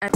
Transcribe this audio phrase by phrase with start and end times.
[0.00, 0.10] All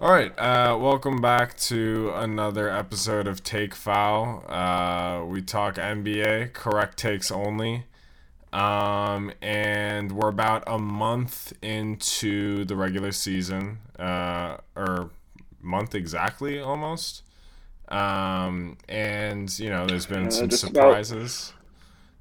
[0.00, 4.44] right, uh, welcome back to another episode of Take Foul.
[4.48, 7.86] Uh, we talk NBA, correct takes only.
[8.52, 15.10] Um, and we're about a month into the regular season, uh, or
[15.60, 17.24] month exactly almost.
[17.88, 21.50] Um, and, you know, there's been Uh, some surprises.
[21.50, 21.61] about.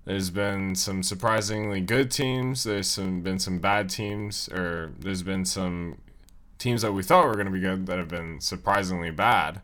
[0.06, 2.64] There's been some surprisingly good teams.
[2.64, 6.00] There's some been some bad teams, or there's been some
[6.58, 9.62] teams that we thought were going to be good that have been surprisingly bad.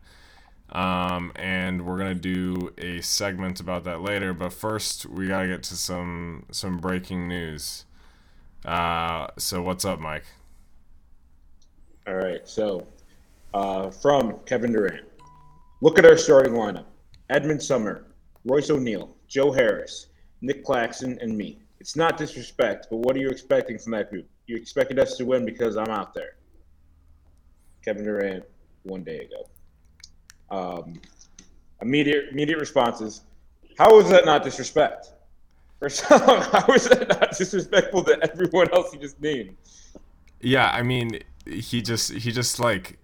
[0.70, 4.34] Um, and we're gonna do a segment about that later.
[4.34, 7.86] But first, we gotta get to some some breaking news.
[8.66, 10.26] Uh, so what's up, Mike?
[12.06, 12.86] All right, so
[13.54, 15.06] uh, from Kevin Durant,
[15.82, 16.86] look at our starting lineup:
[17.30, 18.04] Edmond Sumner,
[18.44, 20.08] Royce O'Neale, Joe Harris,
[20.42, 21.60] Nic Claxton, and me.
[21.80, 24.28] It's not disrespect, but what are you expecting from that group?
[24.48, 26.36] You expected us to win because I'm out there.
[27.84, 28.44] Kevin Durant,
[28.84, 29.50] one day ago.
[30.50, 31.02] Um,
[31.82, 33.22] immediate immediate responses.
[33.78, 35.12] How is that not disrespect?
[35.80, 39.56] First, how is that not disrespectful to everyone else you just named?
[40.42, 43.00] Yeah, I mean, he just he just like,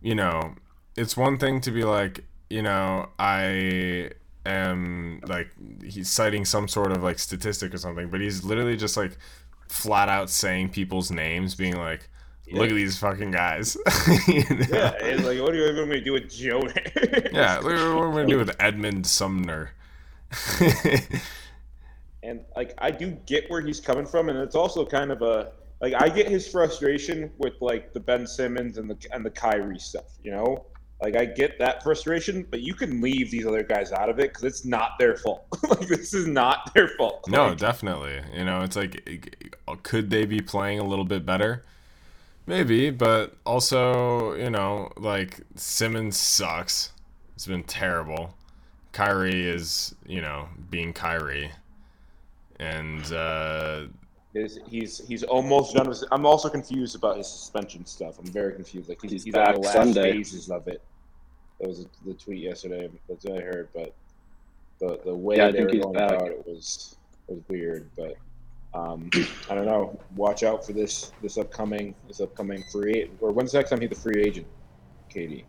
[0.00, 0.54] you know,
[0.96, 4.10] it's one thing to be like, you know, I
[4.46, 5.50] am like
[5.82, 9.16] he's citing some sort of like statistic or something, but he's literally just like
[9.68, 12.08] flat out saying people's names, being like,
[12.52, 13.76] look at these fucking guys.
[14.26, 14.66] You know?
[14.70, 16.62] Yeah, it's like, what are you me to do with Joe?
[17.32, 19.72] Yeah, look at what we're gonna do with Edmond Sumner.
[22.22, 25.52] and like, I do get where he's coming from, and it's also kind of a
[25.80, 29.78] like I get his frustration with like the Ben Simmons and the and the Kyrie
[29.78, 30.18] stuff.
[30.22, 30.66] You know,
[31.02, 34.30] like I get that frustration, but you can leave these other guys out of it
[34.30, 35.46] because it's not their fault.
[35.68, 37.26] like this is not their fault.
[37.28, 38.20] no, Like, definitely.
[38.34, 39.48] You know, it's like,
[39.82, 41.64] could they be playing a little bit better?
[42.46, 46.92] Maybe, but also, you know, like Simmons sucks.
[47.34, 48.34] It's been terrible.
[48.92, 51.52] Kyrie is, you know, being Kyrie,
[52.58, 53.84] and uh,
[54.34, 56.02] Is he's he's almost done with.
[56.10, 58.18] I'm also confused about his suspension stuff.
[58.18, 58.88] I'm very confused.
[58.88, 60.12] Like he's, He's he's, on the last Sunday.
[60.12, 60.82] phases of it.
[61.60, 62.88] That was the tweet yesterday.
[63.08, 63.68] That's what I heard.
[63.74, 63.94] But
[64.80, 66.12] the the way Yeah, I they think were he's going back.
[66.12, 66.96] about it was
[67.28, 67.88] was weird.
[67.96, 68.16] But
[68.72, 69.10] um,
[69.50, 69.98] I don't know.
[70.16, 73.10] Watch out for this this upcoming this upcoming free.
[73.20, 74.46] Or when's the next time he's a free agent,
[75.14, 75.44] KD?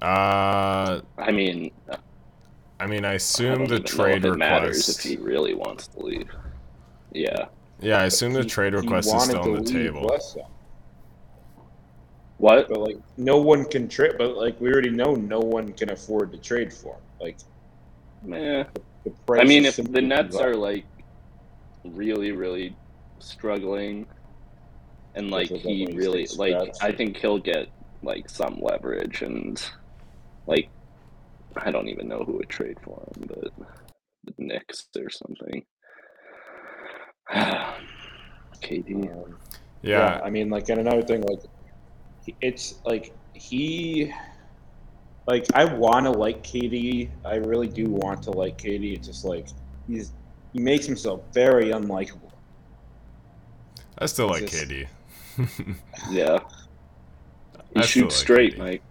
[0.00, 1.70] uh, I mean,
[2.80, 4.98] I mean, I I assume don't the trade if it matters request.
[4.98, 6.28] if he really wants to leave.
[7.12, 7.46] Yeah.
[7.80, 10.02] Yeah, I assume the He- trade request is still on the leave table.
[10.02, 10.46] less so.
[12.42, 12.68] What?
[12.68, 14.14] But like no one can trade.
[14.18, 17.02] But like we already know, no one can afford to trade for him.
[17.20, 17.38] Like
[18.20, 18.64] Meh.
[19.04, 19.40] the price.
[19.40, 20.84] I mean, if the simply Nets are like
[21.84, 22.76] really, really
[23.20, 24.06] struggling,
[25.14, 26.76] and like he really like, scratch.
[26.80, 27.68] I think he'll get
[28.02, 29.64] like some leverage and
[30.48, 30.68] like
[31.56, 33.52] I don't even know who would trade for him, but
[34.24, 35.64] the Knicks or something.
[38.62, 39.12] KD.
[39.12, 39.38] Um,
[39.82, 41.48] Yeah, I mean, like, and another thing, like, he-
[42.40, 44.12] it's like he,
[45.26, 47.08] like, I want to like KD.
[47.24, 48.94] I really do want to like KD.
[48.96, 49.48] It's just like
[49.88, 50.12] he's
[50.52, 52.30] he makes himself very unlikable.
[53.98, 54.86] I still like It's just- KD.
[56.10, 56.40] Yeah.
[57.74, 58.58] He I shoots like straight, KD.
[58.58, 58.82] Mike.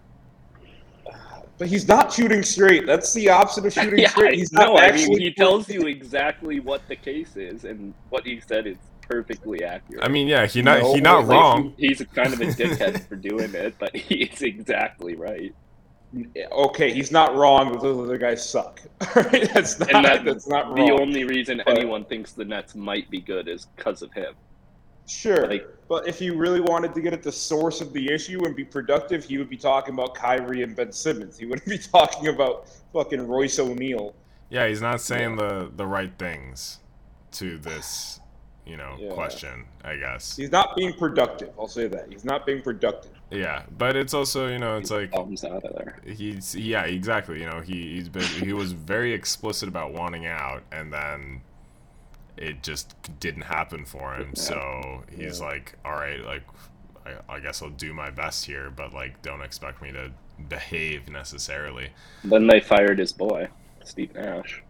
[1.59, 2.87] But he's not shooting straight.
[2.87, 4.33] That's the opposite of shooting yeah, straight.
[4.33, 5.09] He's not no, I actually.
[5.09, 8.77] mean, he tells you exactly what the case is, and what he said is
[9.11, 10.03] perfectly accurate.
[10.03, 11.73] I mean, yeah, he not No, he not Like, wrong.
[11.77, 15.53] he- he's kind of a dickhead for doing it, but he's exactly right.
[16.51, 17.71] okay, he's not wrong.
[17.71, 18.81] But those other guys suck.
[18.99, 19.93] That's not.
[19.93, 23.47] And that- that's not The only reason But- anyone thinks the Nets might be good
[23.47, 24.33] is because of him.
[25.07, 28.45] Sure, Like- but if you really wanted to get at the source of the issue
[28.45, 31.37] and be productive, he would be talking about Kyrie and Ben Simmons.
[31.37, 34.13] He wouldn't be talking about fucking Royce O'Neale.
[34.49, 36.79] Yeah, he's not saying the the right things
[37.33, 38.19] to this,
[38.65, 39.11] you know, Yeah.
[39.11, 39.65] question.
[39.83, 40.35] I guess.
[40.37, 41.49] He's not being productive.
[41.59, 43.11] I'll say that he's not being productive.
[43.31, 45.99] Yeah, but it's also you know it's like Thumbs out of there.
[46.05, 50.63] he's yeah exactly you know he he's been he was very explicit about wanting out
[50.71, 51.41] and then
[52.37, 55.45] it just didn't happen for him Didn't so he's Yeah.
[55.47, 56.43] like all right like
[57.05, 60.11] I, I guess I'll do my best here but like don't expect me to
[60.49, 61.89] behave necessarily
[62.25, 63.47] Then they fired his boy,
[63.85, 64.61] Steve Nash.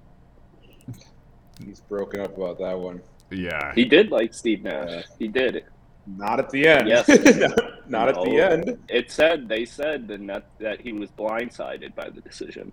[1.65, 3.01] He's broken up about that one.
[3.31, 4.89] Yeah He did like Steve Nash.
[4.89, 5.01] Yeah.
[5.19, 5.63] He did.
[6.07, 6.87] Not at the end.
[6.87, 7.07] Yes.
[7.37, 8.77] not, not at the end.
[8.89, 12.71] It said they said the net that he was blindsided by the decision.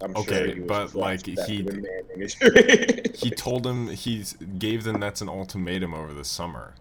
[0.00, 3.02] I'm Okay, sure he but, like, he- the man injury.
[3.14, 4.24] He told him he
[4.58, 6.74] gave the Nets an ultimatum over the summer.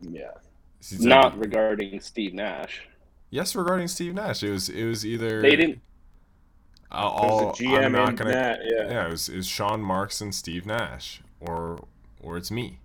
[0.00, 0.30] yeah.
[0.78, 2.82] He's Not like, regarding Steve Nash.
[3.30, 5.80] yes, regarding Steve Nash, it was it was either They didn't.
[6.90, 8.32] I'll, It was I'll- the GM I'm not and gonna.
[8.32, 8.88] that, yeah.
[8.88, 11.84] Yeah, it was, it was Sean Marks and Steve Nash, or
[12.20, 12.78] or it's me.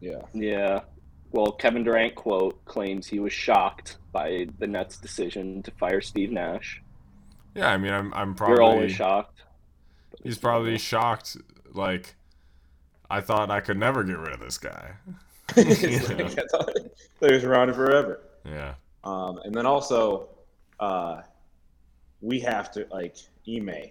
[0.00, 0.22] Yeah.
[0.32, 0.80] Yeah.
[1.30, 6.30] Well, Kevin Durant quote claims he was shocked by the Nets' decision to fire Steve
[6.30, 6.82] Nash.
[7.54, 9.42] Yeah, I mean, I'm I'm probably You're always shocked.
[10.22, 11.36] he's probably shocked.
[11.74, 12.14] Like,
[13.10, 14.92] I thought I could never get rid of this guy.
[15.56, 16.70] It's like, I thought
[17.20, 18.20] they was around forever.
[18.44, 20.28] Yeah, Um, and then also,
[20.78, 21.22] uh,
[22.20, 23.16] we have to like
[23.48, 23.90] Ime.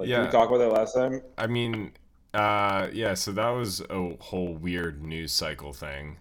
[0.00, 0.24] Like, Did Yeah.
[0.24, 1.20] we talk about that last time?
[1.36, 1.92] I mean,
[2.32, 3.12] uh, yeah.
[3.14, 6.16] So that was a whole weird news cycle thing.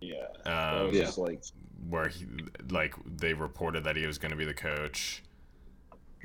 [0.00, 0.26] Yeah.
[0.44, 1.04] That Um, was Yeah.
[1.04, 1.42] just like
[1.88, 2.26] where he
[2.70, 5.22] like they reported that he was going to be the coach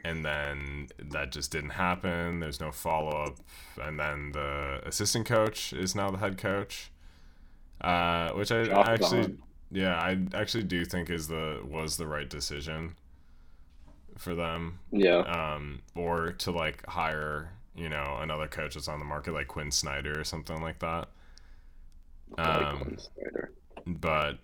[0.06, 3.38] and then that just didn't happen there's no follow-up
[3.82, 6.92] and then the assistant coach is now the head coach
[7.82, 9.44] uh, which i Josh actually Vaughn.
[9.72, 12.96] yeah i actually do think is the was the right decision
[14.18, 15.20] for them Yeah.
[15.20, 19.72] um, or to like hire you know another coach that's on the market like quinn
[19.72, 21.10] snyder or something like that
[22.38, 23.52] like um, Snyder.
[23.86, 24.40] but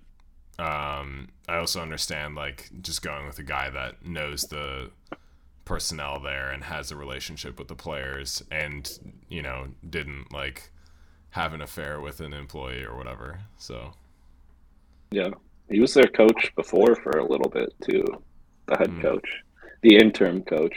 [0.60, 4.92] um, I also understand like just going with a guy that knows the
[5.66, 9.00] personnel there and has a relationship with the players and
[9.30, 10.70] you know didn't like
[11.32, 13.40] have an affair with an employee or whatever.
[13.58, 13.94] So
[15.12, 15.30] Yeah.
[15.70, 18.04] He was their coach before for a little bit too.
[18.68, 19.02] The head Hmm.
[19.02, 19.44] coach.
[19.84, 20.76] The interim coach.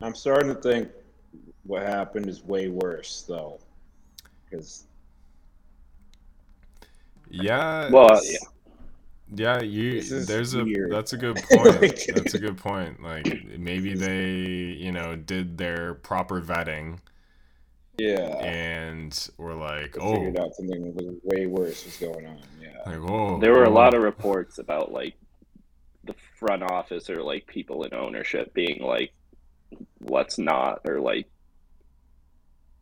[0.00, 0.88] I'm starting to think
[1.64, 3.60] what happened is way worse though,
[4.44, 4.84] because
[7.30, 8.38] yeah, Well, yeah.
[9.34, 11.82] yeah, you This is there's a that's a good point.
[11.82, 13.02] Like- that's a good point.
[13.02, 14.30] Like maybe they
[14.82, 16.98] you know did their proper vetting
[17.98, 22.38] yeah, and were like, they oh, figured out something was way worse was going on.
[22.60, 25.14] Yeah, like oh, There were a lot of reports about like
[26.04, 29.12] the front office or like people in ownership being like,
[30.00, 31.28] let's not, or like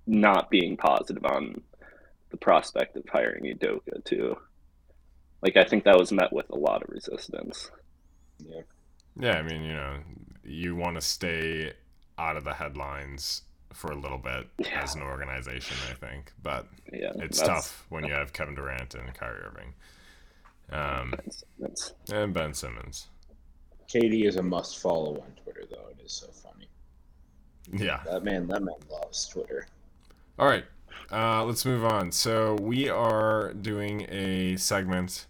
[0.07, 1.61] not being positive on
[2.31, 4.37] the prospect of hiring Udoka too.
[5.43, 7.71] Like I think that was met with a lot of resistance.
[8.39, 8.63] yeah.
[9.19, 9.99] Yeah, I mean, you know,
[10.45, 11.73] you want to stay
[12.17, 14.83] out of the headlines for a little bit Yeah.
[14.83, 16.33] as an organization, I think.
[16.43, 19.75] But Yeah, it's tough when you have Kevin Durant and Kyrie Irving.
[20.71, 23.09] Um, That's, that's and Ben Simmons.
[23.93, 25.89] KD is a must follow on Twitter though.
[25.91, 26.69] It is so funny.
[27.73, 28.01] Yeah.
[28.07, 29.67] That man, that man loves Twitter.
[30.39, 30.65] All right.
[31.13, 32.13] Uh, let's move on.
[32.13, 35.27] So we are doing a segment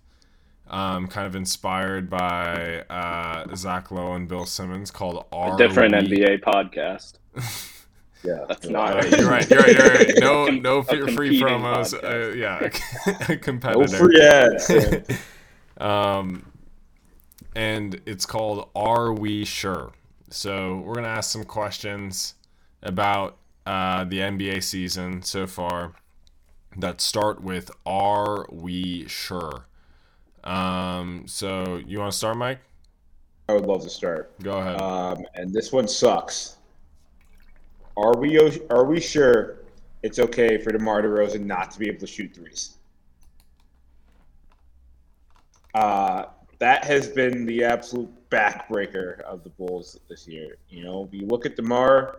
[0.68, 6.18] um, kind of inspired by uh, Zach Lowe and Bill Simmons called a different We-
[6.18, 7.14] NBA podcast.
[8.22, 9.48] Yeah, That's not- All right, you're right.
[9.50, 9.76] You're right.
[9.78, 10.12] You're right.
[10.20, 11.94] No, Com- no a free, free promos.
[11.94, 12.68] Uh, yeah,
[13.30, 14.70] a No free ads.
[15.78, 16.44] um,
[17.54, 19.92] and it's called "Are We Sure?"
[20.30, 22.34] So we're gonna ask some questions
[22.82, 23.36] about
[23.66, 25.92] uh, the NBA season so far
[26.76, 29.66] that start with "Are we sure?"
[30.44, 32.60] Um, so you want to start, Mike?
[33.48, 34.32] I would love to start.
[34.42, 34.80] Go ahead.
[34.80, 36.56] Um, and this one sucks.
[37.96, 38.38] Are we
[38.70, 39.64] are we sure
[40.02, 42.76] it's okay for DeMar DeRozan not to be able to shoot threes?
[45.74, 46.24] Uh,
[46.60, 50.58] that has been the absolute backbreaker of the Bulls this year.
[50.68, 52.18] You know, if you look at DeMar,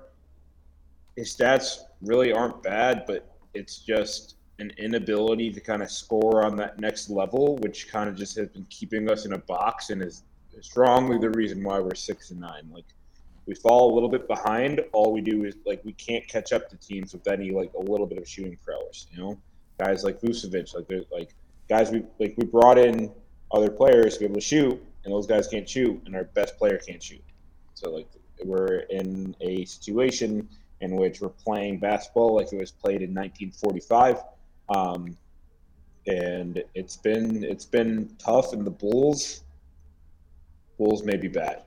[1.15, 6.55] his stats really aren't bad, but it's just an inability to kind of score on
[6.55, 10.01] that next level, which kind of just has been keeping us in a box and
[10.01, 10.24] is
[10.60, 12.67] strongly the reason why we're six and nine.
[12.71, 12.86] Like
[13.45, 14.81] we fall a little bit behind.
[14.91, 17.81] All we do is like we can't catch up to teams with any like a
[17.81, 19.07] little bit of shooting prowess.
[19.12, 19.38] You know,
[19.79, 21.36] guys like Vucevic, like like
[21.69, 23.12] guys we like we brought in
[23.53, 26.58] other players to be able to shoot, and those guys can't shoot, and our best
[26.58, 27.24] player can't shoot.
[27.74, 28.08] So like
[28.43, 30.48] we're in a situation
[30.81, 34.17] in which we're playing basketball like it was played in 1945.
[34.70, 35.17] Um,
[36.08, 39.43] and it's been it's been tough, and the Bulls
[40.77, 41.63] Bulls may be bad.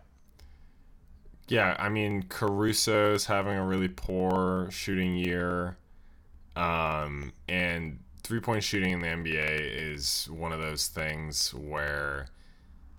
[1.46, 5.76] Yeah, I mean Caruso's having a really poor shooting year,
[6.56, 12.26] um, and three point shooting in the NBA is one of those things where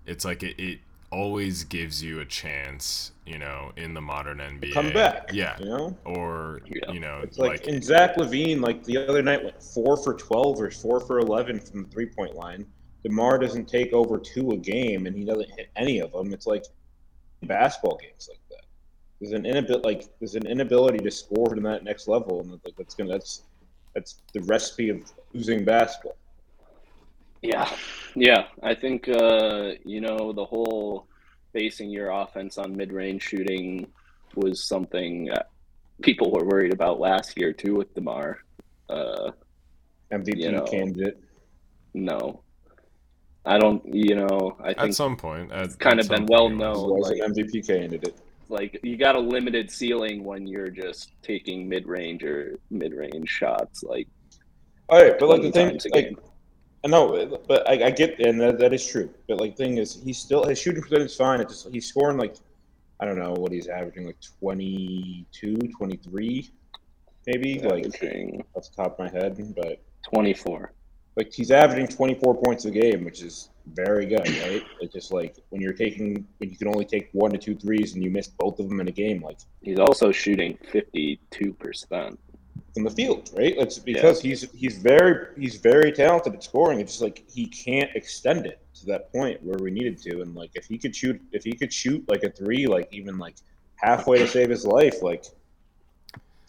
[0.06, 0.80] it's like it, it
[1.12, 4.74] always gives you a chance, you know, in the modern NBA.
[4.74, 5.98] Come back, yeah, you know.
[6.06, 6.92] or Yeah.
[6.92, 10.62] you know, It's like, in Zach LaVine, like the other night, went four for twelve
[10.62, 12.66] or four for eleven from the three point line.
[13.04, 16.34] Demar doesn't take over two a game, and he doesn't hit any of them.
[16.34, 16.66] It's like
[17.44, 18.66] basketball games like that.
[19.20, 22.76] There's an inability, like there's an inability to score to that next level, and like
[22.78, 23.44] that's gonna that's
[23.96, 26.18] that's the recipe of losing basketball.
[27.42, 27.70] Yeah,
[28.16, 28.46] yeah.
[28.62, 31.08] I think uh, you know the whole
[31.54, 33.88] basing your offense on mid-range shooting
[34.36, 35.30] was something
[36.02, 38.40] people were worried about last year too with Demar.
[38.90, 39.32] Uh,
[40.12, 41.18] MVP you know, candidate.
[41.94, 42.42] No,
[43.46, 43.84] I don't.
[43.86, 46.90] You know, I think at some point, at, it's kind of been well known.
[46.90, 48.18] Was like, an MVP candidate.
[48.50, 53.84] Like you got a limited ceiling when you're just taking mid-range or mid-range shots.
[53.84, 54.08] Like,
[54.90, 56.18] all right, but like the thing, like,
[56.84, 59.10] I know, but I, I get, and that, that is true.
[59.28, 61.42] But like, thing is, he's still his shooting percentage is fine.
[61.42, 62.36] It just he's scoring like,
[63.00, 66.52] I don't know what he's averaging, like 22, 23,
[67.26, 70.72] maybe, like off the top of my head, but 24
[71.16, 74.64] like he's averaging 24 points a game, which is very good, right?
[74.82, 77.94] It's just like when you're taking when you can only take one to two threes
[77.94, 82.20] and you miss both of them in a game, like he's also shooting 52 percent
[82.76, 83.56] in the field, right?
[83.58, 84.30] It's because yeah.
[84.30, 86.80] he's he's very he's very talented at scoring.
[86.80, 90.22] It's just like he can't extend it to that point where we needed to.
[90.22, 93.18] And like if he could shoot if he could shoot like a three, like even
[93.18, 93.36] like
[93.78, 95.26] halfway to save his life, like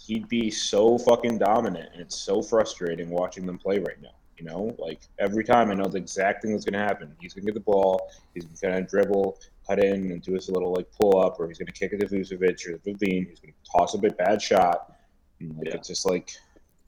[0.04, 4.15] he'd be so fucking dominant and it's so frustrating watching them play right now.
[4.38, 7.14] You know, like every time I know the exact thing that's going to happen.
[7.20, 8.10] He's going to get the ball.
[8.34, 11.58] He's going to dribble, cut in, and do his little like pull up, or he's
[11.58, 13.28] going to kick it to Vucevic or LaVine.
[13.28, 14.92] He's going to toss a bit bad shot.
[15.40, 15.74] And, like yeah.
[15.74, 16.32] it's just like,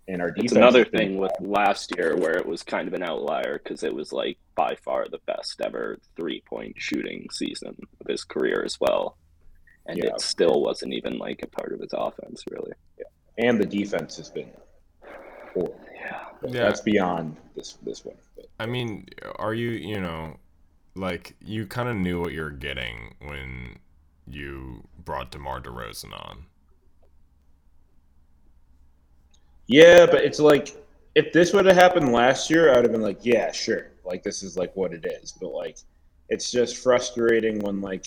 [0.09, 0.53] and our defense.
[0.53, 3.95] It's another thing with last year where it was kind of an outlier because it
[3.95, 8.79] was like by far the best ever three point shooting season of his career as
[8.81, 9.17] well,
[9.87, 10.11] and yeah.
[10.11, 12.73] it still wasn't even like a part of his offense really.
[12.99, 13.05] Yeah.
[13.39, 14.51] And the defense has been
[15.59, 15.79] horrible.
[16.43, 16.63] Yeah.
[16.63, 18.17] That's beyond this this one.
[18.37, 18.47] But.
[18.61, 20.37] I mean, are you you know,
[20.95, 23.79] like you kind of knew what you're getting when
[24.27, 26.45] you brought DeMar DeRozan on.
[29.67, 30.77] Yeah, but it's like
[31.15, 33.91] if this would have happened last year, I would have been like, yeah, sure.
[34.05, 35.33] Like this is like what it is.
[35.33, 35.79] But like
[36.29, 38.07] it's just frustrating when like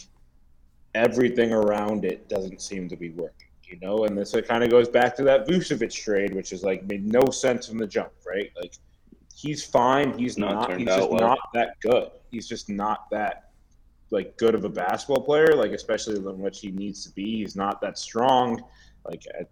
[0.96, 4.70] everything around it doesn't seem to be working you know, and this it kind of
[4.70, 8.12] goes back to that Vucevic trade, which is like made no sense from the jump,
[8.28, 8.52] right?
[8.56, 8.74] Like
[9.34, 11.22] he's fine, he's not, not he's just well.
[11.22, 12.10] not that good.
[12.32, 13.52] He's just not that
[14.12, 17.38] like good of a basketball player, like especially in what he needs to be.
[17.38, 18.62] He's not that strong.
[19.06, 19.44] Like I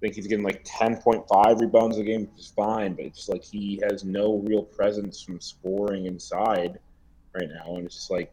[0.00, 3.18] think he's getting like ten point five rebounds a game, which is fine, but it's
[3.18, 6.78] just like he has no real presence from scoring inside
[7.34, 8.32] right now, and it's just like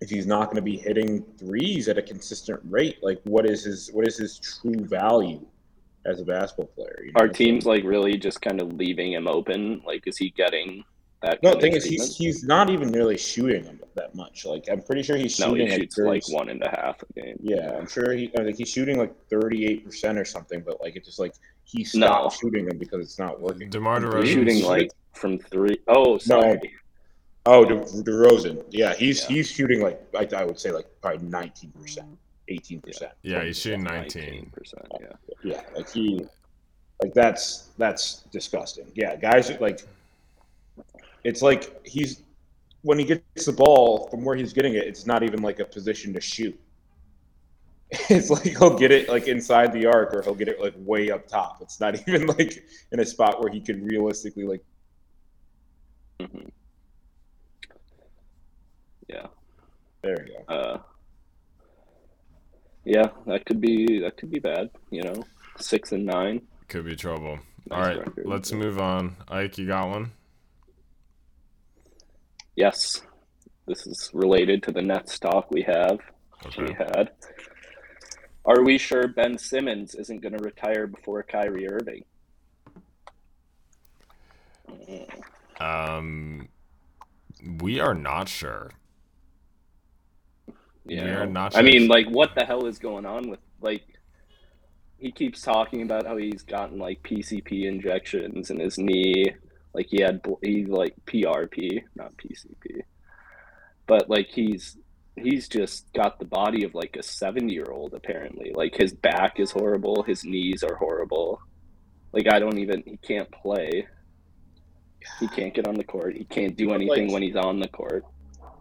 [0.00, 3.64] if he's not going to be hitting threes at a consistent rate, like what is
[3.64, 5.44] his what is his true value
[6.06, 7.02] as a basketball player?
[7.04, 7.20] You know?
[7.20, 9.82] Our team's like really just kind of leaving him open.
[9.84, 10.84] Like, is he getting
[11.22, 11.42] that?
[11.42, 14.46] No, the thing is, he's he's not even really shooting them that much.
[14.46, 15.66] Like, I'm pretty sure he's shooting.
[15.66, 17.38] No, he shoots like, like one and a half a game.
[17.42, 18.30] Yeah, I'm sure he.
[18.38, 20.60] I think he's shooting like 38 percent or something.
[20.60, 22.48] But like, it's just like he stopped no.
[22.48, 23.68] shooting them because it's not working.
[23.68, 25.78] Demar Derozan shooting like from three.
[25.88, 26.54] Oh, sorry.
[26.54, 26.60] No,
[27.46, 28.64] Oh, De- DeRozan.
[28.70, 29.36] Yeah, he's yeah.
[29.36, 32.18] he's shooting like I, I, would say like probably nineteen percent,
[32.48, 33.12] eighteen percent.
[33.22, 34.86] Yeah, he's shooting nineteen percent.
[35.00, 36.26] Yeah, yeah, like he,
[37.02, 38.90] like that's that's disgusting.
[38.94, 39.80] Yeah, guys like,
[41.24, 42.22] it's like he's
[42.82, 45.64] when he gets the ball from where he's getting it, it's not even like a
[45.64, 46.58] position to shoot.
[48.10, 51.10] It's like he'll get it like inside the arc, or he'll get it like way
[51.10, 51.62] up top.
[51.62, 54.62] It's not even like in a spot where he could realistically like.
[56.20, 56.48] Mm-hmm.
[59.08, 59.26] Yeah.
[60.02, 60.54] There you go.
[60.54, 60.78] Uh,
[62.84, 64.70] yeah, that could be that could be bad.
[64.90, 65.22] You know,
[65.58, 67.38] six and nine could be trouble.
[67.68, 68.26] Nice All right, record.
[68.26, 69.16] let's move on.
[69.28, 70.12] Ike, you got one?
[72.56, 73.02] Yes,
[73.66, 75.98] this is related to the Nets talk we have.
[76.46, 76.62] Okay.
[76.64, 77.10] We had.
[78.44, 82.04] Are we sure Ben Simmons isn't going to retire before Kyrie Irving?
[85.60, 86.48] Um,
[87.60, 88.70] we are not sure.
[90.88, 91.56] Yeah, not.
[91.56, 93.82] I mean, like, what the hell is going on with like?
[94.98, 99.26] He keeps talking about how he's gotten like PCP injections in his knee.
[99.72, 102.82] Like he had he like PRP, not PCP,
[103.86, 104.76] but like he's
[105.18, 109.38] he's just got the body of like a 70 year old apparently like his back
[109.40, 111.40] is horrible his knees are horrible
[112.12, 113.86] like i don't even he can't play
[115.20, 117.68] he can't get on the court he can't do anything like, when he's on the
[117.68, 118.04] court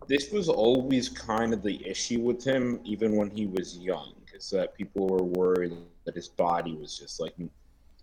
[0.07, 4.49] this was always kind of the issue with him, even when he was young, is
[4.51, 5.73] that people were worried
[6.05, 7.33] that his body was just like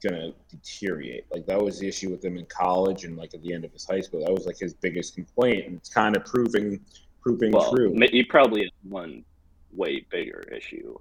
[0.03, 1.25] gonna deteriorate.
[1.33, 3.73] Like that was the issue with him in college and like at the end of
[3.73, 4.25] his high school.
[4.25, 6.81] That was like his biggest complaint, and it's kind of proving
[7.23, 7.97] proving well, true.
[8.11, 9.25] He probably has one
[9.73, 10.95] way bigger issue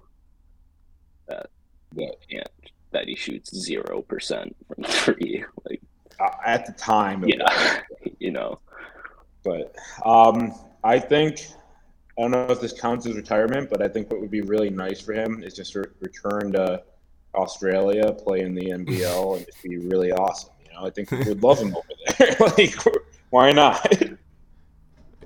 [1.28, 1.46] that
[1.94, 2.08] Yeah.
[2.30, 2.48] can't
[2.92, 5.44] that he shoots zero percent from three.
[5.68, 5.80] Like
[6.20, 7.82] Uh, at the time, yeah,
[8.18, 8.60] you know.
[9.42, 9.74] But
[10.06, 11.46] um, I think
[12.18, 14.70] I don't know if this counts as retirement, but I think what would be really
[14.70, 16.82] nice for him is just to return to
[17.34, 20.50] Australia, play in the NBL, and just be really awesome.
[20.64, 21.88] You know, I think we would love him over
[22.18, 22.36] there.
[22.40, 22.76] like,
[23.30, 23.92] why not?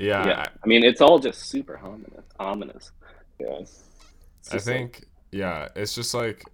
[0.00, 2.24] Yeah, yeah, I mean it's all just super ominous.
[2.38, 2.92] Ominous.
[3.40, 3.48] yeah.
[3.48, 6.44] I just like- think yeah, it's just like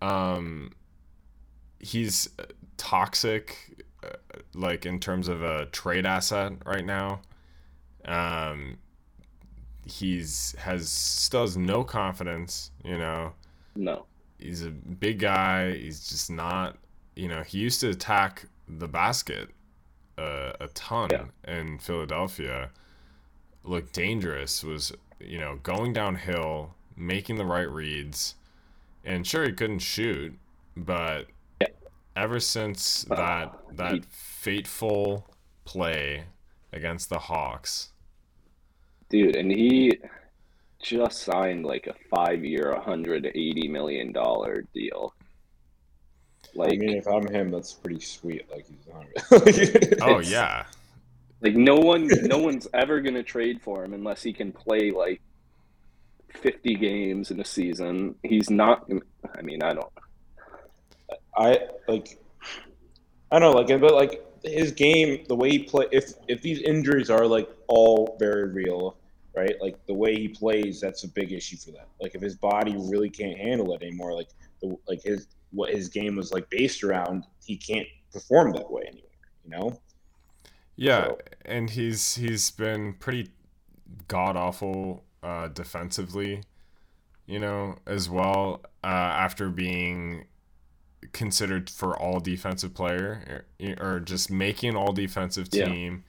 [0.00, 0.72] um
[1.78, 2.28] he's
[2.78, 4.08] toxic uh,
[4.54, 7.20] like in terms of a trade asset right now.
[8.04, 8.78] Um
[9.86, 13.32] he's has still has no confidence, you know.
[13.74, 14.06] no.
[14.38, 16.76] He's a big guy, he's just not,
[17.14, 19.50] you know, he used to attack the basket
[20.18, 21.24] uh, a ton Yeah.
[21.46, 22.70] in Philadelphia.
[23.62, 28.34] Looked dangerous, was, you know, going downhill, making the right reads.
[29.04, 30.36] And sure he couldn't shoot,
[30.76, 31.26] but
[32.16, 35.30] ever since Uh, that that fateful
[35.64, 36.24] play
[36.72, 37.91] against the Hawks,
[39.12, 39.92] Dude, and he
[40.82, 44.12] just signed like a five year, $180 million
[44.74, 45.14] deal.
[46.54, 48.50] Like, I mean, if I'm him, that's pretty sweet.
[48.50, 49.06] Like he's on.
[50.02, 50.64] oh yeah.
[51.40, 55.22] like no one no one's ever gonna trade for him unless he can play like
[56.30, 58.16] 50 games in a season.
[58.22, 58.90] He's not
[59.36, 59.92] I mean, I don't
[61.36, 62.18] I like.
[63.30, 65.86] I don't know, like, but like his game, the way he play.
[65.90, 68.96] If if these injuries are like all very real,
[69.34, 69.54] right?
[69.60, 71.86] Like the way he plays, that's a big issue for them.
[72.00, 74.28] Like if his body really can't handle it anymore, like
[74.60, 78.82] the like his what his game was like based around, he can't perform that way
[78.86, 79.08] anymore.
[79.44, 79.80] You know?
[80.76, 83.30] Yeah, So- and he's he's been pretty
[84.08, 86.42] god awful uh, defensively,
[87.26, 88.62] you know, as well.
[88.84, 90.24] Uh, after being
[91.12, 95.66] considered for all defensive player or, or just making all defensive Yeah.
[95.66, 96.04] team,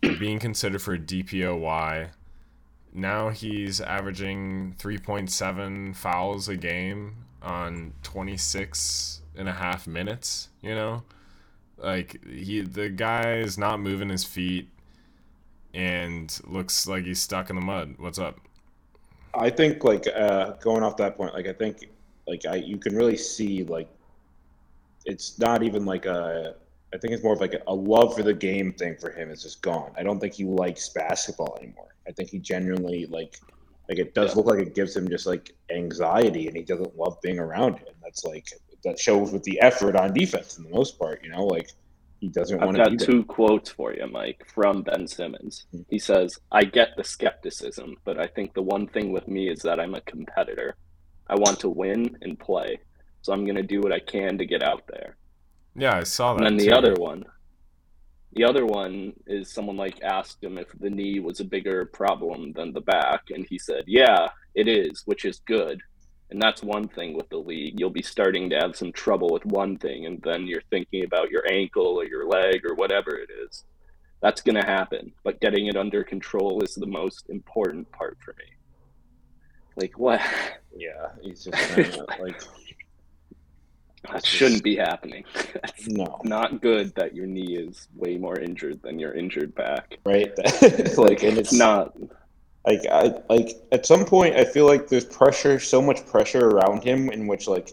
[0.00, 2.10] being considered for DPOY.
[2.92, 11.02] Now he's averaging 3.7 fouls a game on 26 and a half minutes, you know?
[11.78, 14.68] Like he the guy is not moving his feet
[15.74, 17.94] and looks like he's stuck in the mud.
[17.96, 18.38] What's up?
[19.34, 21.88] I think like uh, going off that point, like I think
[22.26, 23.88] like I you can really see like
[25.06, 26.54] it's not even like a
[26.94, 29.30] I think it's more of like a, a love for the game thing for him
[29.30, 29.92] is just gone.
[29.96, 31.94] I don't think he likes basketball anymore.
[32.06, 33.40] I think he genuinely like
[33.88, 37.20] like it does look like it gives him just like anxiety and he doesn't love
[37.22, 37.88] being around it.
[37.88, 38.48] And that's like
[38.84, 41.70] that shows with the effort on defense in the most part, you know, like
[42.20, 43.06] he doesn't I've want to got be there.
[43.06, 45.66] two quotes for you, Mike, from Ben Simmons.
[45.74, 45.82] Mm-hmm.
[45.90, 49.60] He says, I get the skepticism, but I think the one thing with me is
[49.62, 50.76] that I'm a competitor.
[51.28, 52.78] I want to win and play.
[53.22, 55.16] So I'm going to do what I can to get out there.
[55.74, 56.46] Yeah, I saw that.
[56.46, 56.76] And then the too.
[56.76, 57.24] other one,
[58.34, 62.52] the other one is someone like asked him if the knee was a bigger problem
[62.52, 65.80] than the back, and he said, "Yeah, it is, which is good."
[66.30, 67.78] And that's one thing with the league.
[67.78, 71.30] You'll be starting to have some trouble with one thing, and then you're thinking about
[71.30, 73.64] your ankle or your leg or whatever it is.
[74.22, 78.34] That's going to happen, but getting it under control is the most important part for
[78.38, 78.44] me.
[79.76, 80.22] Like what?
[80.74, 82.40] Yeah, he's just kinda, like
[84.10, 85.24] That shouldn't be happening.
[85.54, 89.98] That's no, not good that your knee is way more injured than your injured back.
[90.04, 90.32] right?
[90.96, 91.96] like and it's not.
[92.66, 96.82] like I like at some point I feel like there's pressure, so much pressure around
[96.82, 97.70] him in which like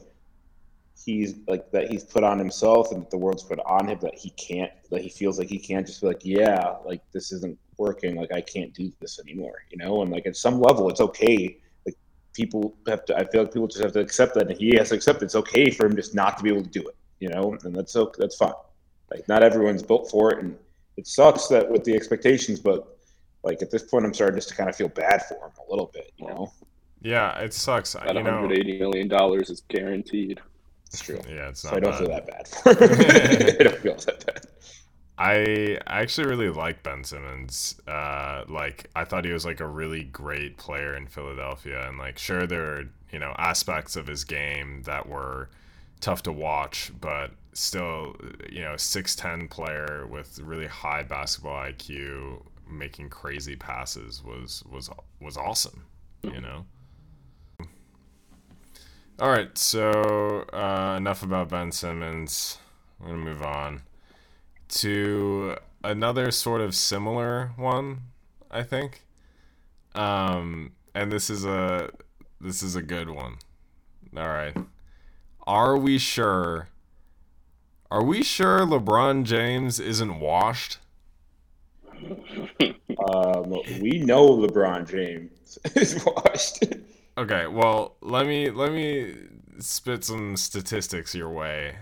[1.04, 4.16] he's like that he's put on himself and that the world's put on him that
[4.16, 7.58] he can't that he feels like he can't just be like, yeah, like this isn't
[7.78, 10.02] working, like I can't do this anymore, you know?
[10.04, 11.58] And like at some level it's okay.
[12.40, 14.76] Like people have to I feel like people just have to accept that and he
[14.78, 16.96] has to accept it's okay for him just not to be able to do it,
[17.20, 18.54] you know, and that's so that's fine.
[19.12, 20.58] Like not everyone's built for it and
[20.98, 22.98] it sucks that with the expectations, but
[23.44, 25.70] like at this point, I'm starting just to kind of feel bad for him a
[25.70, 26.12] little bit.
[26.18, 26.52] You know,
[27.02, 27.94] Yeah, it sucks.
[27.94, 30.42] That you know, 180 million dollars is guaranteed.
[30.88, 31.22] it's true.
[31.30, 32.00] yeah, it's So not I don't bad.
[32.00, 33.56] feel that bad for him.
[33.60, 34.46] I don't feel that bad.
[35.20, 37.76] I actually really like Ben Simmons.
[37.86, 42.18] Uh, like I thought he was like a really great player in Philadelphia, and like
[42.18, 45.50] sure there are you know aspects of his game that were
[46.00, 48.16] tough to watch, but still
[48.50, 54.90] you know six ten player with really high basketball IQ, making crazy passes was was
[55.20, 55.84] was awesome.
[56.24, 56.66] You know.
[59.20, 62.58] All right, so uh, enough about Ben Simmons.
[63.02, 63.82] I'm gonna move on
[64.70, 68.02] to another sort of similar one,
[68.50, 69.04] I think.
[69.96, 71.90] Um, and this is a
[72.40, 73.38] this is a good one.
[74.16, 74.56] All right.
[75.46, 76.70] Are we sure?
[77.92, 80.78] Are we sure LeBron James isn't washed?
[83.14, 86.64] Um, we know LeBron James is washed.
[87.18, 89.16] Okay, well, let me let me
[89.60, 91.78] spit some statistics your way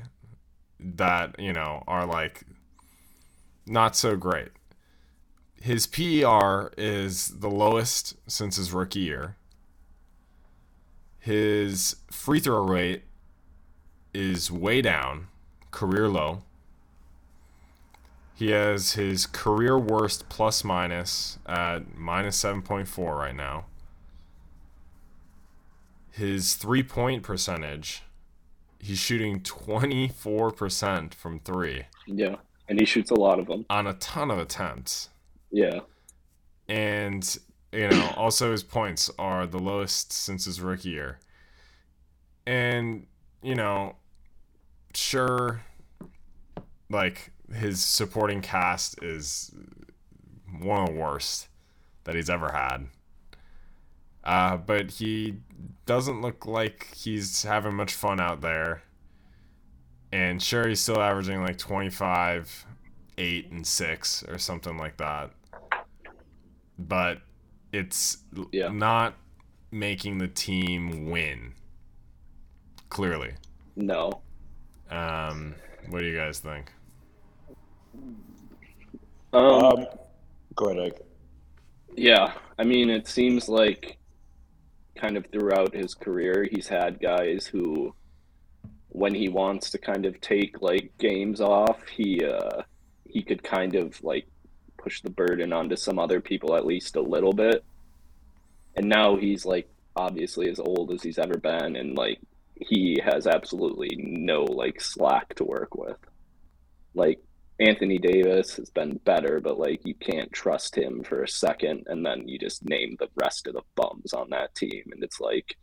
[0.80, 2.43] that, you know, are like
[3.67, 4.49] not so great.
[5.62, 9.36] His PER is the lowest since his rookie year.
[11.19, 13.03] His free throw rate
[14.13, 15.27] is way down,
[15.71, 16.43] career low.
[18.34, 23.65] He has his career worst plus minus at minus 7.4 right now.
[26.12, 28.03] His three point percentage,
[28.80, 33.65] he's shooting 24% from three Yeah, and he shoots a lot of them.
[33.69, 35.10] on a ton of attempts.
[35.51, 35.80] Yeah,
[36.67, 37.38] And,
[37.71, 41.19] you know, also his points are the lowest since his rookie year.
[42.45, 43.08] And,
[43.41, 43.95] you know,
[44.93, 45.63] sure,
[46.89, 49.53] like, his supporting cast is
[50.60, 51.47] one of the worst
[52.03, 52.88] that he's ever had.
[54.23, 55.38] Uh, but he
[55.86, 58.84] doesn't look like he's having much fun out there.
[60.11, 62.65] And sure, he's still averaging like 25,
[63.17, 65.31] 8, and 6 or something like that.
[66.79, 67.19] But
[67.73, 68.17] it's
[68.51, 68.69] Yeah.
[68.69, 69.15] not
[69.71, 71.53] making the team win.
[72.89, 73.33] Clearly.
[73.75, 74.21] no.
[74.89, 75.53] Um,
[75.89, 76.71] what do you guys think?
[79.33, 79.85] Um, Um,
[80.55, 81.01] go ahead, Ike.
[81.95, 83.97] yeah, I mean, it seems like
[84.95, 87.93] kind of throughout his career, he's had guys who,
[88.97, 92.63] when he wants to kind of take like games off, he uh,
[93.05, 94.27] he could kind of like
[94.77, 97.63] push the burden onto some other people at least a little bit.
[98.75, 102.19] And now he's like obviously as old as he's ever been, and like
[102.55, 105.97] he has absolutely no like slack to work with.
[106.95, 107.19] Like
[107.60, 112.03] Anthony Davis has been better, but like you can't trust him for a second, and
[112.03, 115.55] then you just name the rest of the bums on that team, and it's like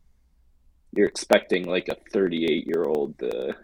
[0.96, 3.54] you're expecting like a 38 year old to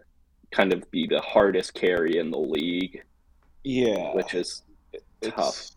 [0.51, 3.03] kind of be the hardest carry in the league,
[3.65, 4.63] Yeah, which is
[4.93, 5.71] it's, tough.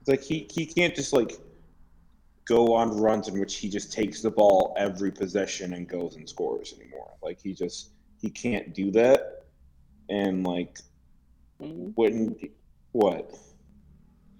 [0.00, 1.38] It's like he, he can't just like
[2.44, 6.28] go on runs in which he just takes the ball every possession and goes and
[6.28, 7.12] scores anymore.
[7.22, 9.44] Like he just he can't do that.
[10.08, 10.78] And like
[11.60, 11.90] mm-hmm.
[11.96, 12.50] wouldn't
[12.92, 13.34] what?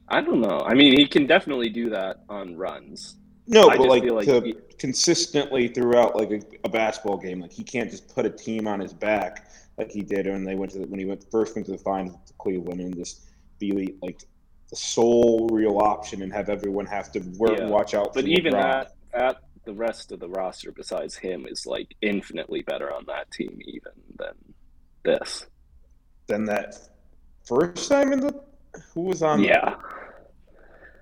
[0.08, 0.60] I don't know.
[0.66, 3.16] I mean, he can definitely do that on runs.
[3.50, 7.52] No, I but like, like to he- consistently throughout like a, a basketball game, like
[7.52, 10.72] he can't just put a team on his back like he did when they went
[10.72, 13.94] to the, when he went first went to the finals to Cleveland and just be
[14.02, 14.20] like
[14.68, 17.66] the sole real option and have everyone have to work Yeah.
[17.66, 18.14] watch out.
[18.14, 22.62] But for even that, that the rest of the roster besides him is like infinitely
[22.62, 24.34] better on that team even than
[25.02, 25.46] this.
[26.28, 26.76] than that
[27.44, 28.40] first time in the
[28.94, 29.42] who was on?
[29.42, 29.74] Yeah.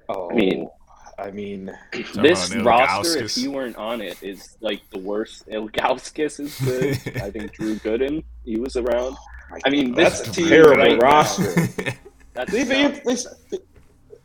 [0.08, 0.68] Oh, I mean-
[1.18, 3.40] I mean, this roster, if Ilgauskas.
[3.40, 5.48] he weren't on it, is like the worst.
[5.48, 7.16] Ilgauskas is good.
[7.22, 9.16] I think Drew Gooden, he was around.
[9.52, 11.54] Oh I mean, this that's a team terrible right roster.
[12.34, 13.16] That's They've they,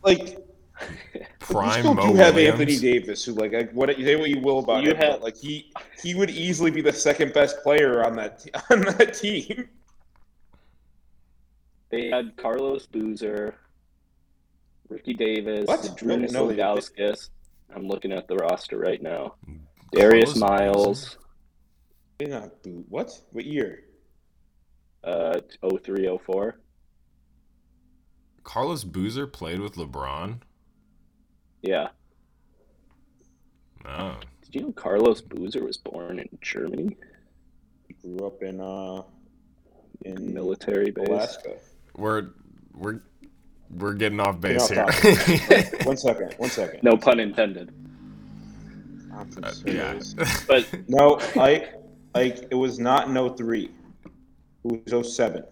[0.03, 0.37] like
[1.39, 2.59] Prime you still Mo do have Williams.
[2.59, 5.21] Anthony Davis, who like I- what say what you will about You him, have- but
[5.23, 5.71] like he
[6.03, 9.67] he would easily be the second best player on that on that team.
[11.89, 13.55] they had Carlos Boozer,
[14.89, 15.95] Ricky Davis, What?
[15.97, 16.59] Drew No, no, they didn't.
[16.59, 17.29] Ilgauskas.
[17.75, 19.35] I'm looking at the roster right now.
[19.91, 21.17] Darius Carlos Miles,
[22.21, 22.51] not.
[22.89, 23.11] What?
[23.31, 23.83] What year?
[25.03, 26.59] uh, 0304.
[28.43, 30.39] Carlos Boozer played with LeBron.
[31.61, 31.89] Yeah.
[33.85, 36.95] Oh, Did you know Carlos Boozer was born in Germany?
[37.87, 39.01] He grew up in uh
[40.05, 41.07] in Military base.
[41.07, 41.57] Alaska.
[41.95, 42.29] we're
[42.73, 43.01] we're
[43.77, 45.69] we're getting off base Get off here.
[45.83, 46.33] One second.
[46.37, 46.83] One second.
[46.83, 47.73] No pun intended.
[49.15, 49.99] Uh, yeah.
[50.47, 51.69] But No, I
[52.15, 53.69] like it was not in 03.
[54.65, 55.43] It was 07.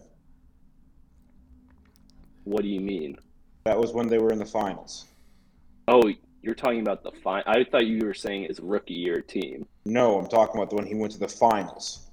[2.44, 3.18] what do you mean?
[3.66, 5.06] That was when they were in the finals.
[5.88, 7.44] Oh, you're talking about the fine.
[7.46, 9.68] I thought you were saying his rookie year team.
[9.86, 12.08] No, I'm talking about the one he went to the finals.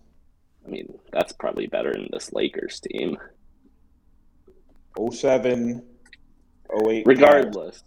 [0.67, 3.17] I mean, that's probably better than this Lakers team.
[5.11, 5.83] 07,
[6.87, 7.07] 08.
[7.07, 7.83] Regardless,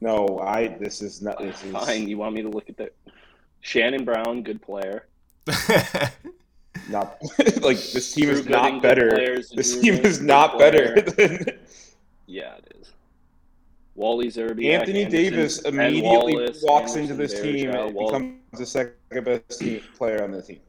[0.00, 0.68] No, I.
[0.78, 1.38] This is not.
[1.38, 2.08] This is fine.
[2.08, 2.90] You want me to look at the
[3.60, 5.06] Shannon Brown, good player.
[6.88, 7.18] not
[7.62, 9.10] like this team is Drew Gooden, not better.
[9.10, 11.46] players, This Drew team is not better than.
[12.30, 12.92] Yeah, it is.
[13.94, 18.06] Wally Szczerbiak, Anthony Anderson, Davis immediately Wallace, walks Anderson, into this team Varejao, and Wall-
[18.08, 20.60] becomes the second best team, player on the team.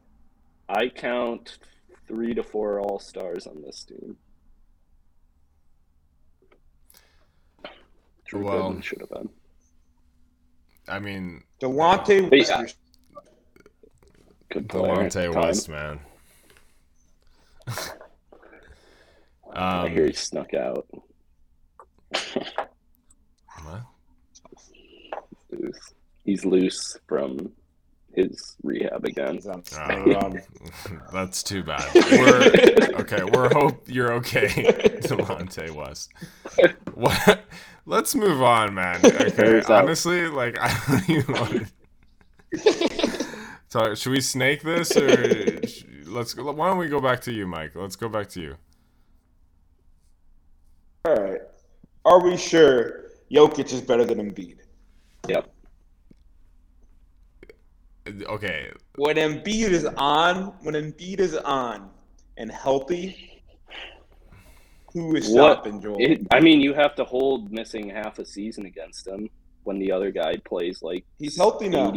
[0.70, 1.58] I count
[2.08, 4.16] three to four All Stars on this team.
[8.30, 9.30] Drew Well- Gooden should have been.
[10.88, 12.62] I mean, Delonte But yeah.
[12.62, 12.78] West,
[14.50, 15.02] Good player.
[15.02, 15.42] at the Delonte time.
[15.42, 16.00] West, man.
[19.54, 20.88] I um, hear he snuck out.
[23.64, 23.82] what?
[25.52, 25.94] Loose.
[26.24, 27.52] He's loose from
[28.14, 29.40] his rehab again.
[29.48, 29.60] Uh,
[30.24, 30.40] um,
[31.14, 31.84] That's too bad.
[31.96, 33.24] We're okay.
[33.24, 34.48] We're hope you're okay,
[35.02, 36.12] Delonte West.
[36.94, 37.44] What?
[37.90, 39.02] Let's move on, man.
[39.04, 39.62] Okay.
[39.68, 41.68] Honestly, like I don't even want
[42.54, 43.26] to...
[43.70, 46.36] So, should we snake this or sh- let's?
[46.36, 47.72] go- Why don't we go back to you, Mike?
[47.74, 48.56] Let's go back to you.
[51.06, 51.42] All right.
[52.06, 54.58] Are we sure Jokic is better than Embiid?
[55.28, 55.52] Yep.
[58.24, 58.72] Okay.
[58.98, 61.90] When Embiid is on, when Embiid is on
[62.38, 63.39] and healthy,
[64.94, 65.54] who is What?
[65.60, 65.98] stopping Joel?
[66.00, 69.30] It, I mean, you have to hold missing half a season against him
[69.64, 71.92] when the other guy plays like He's healthy now.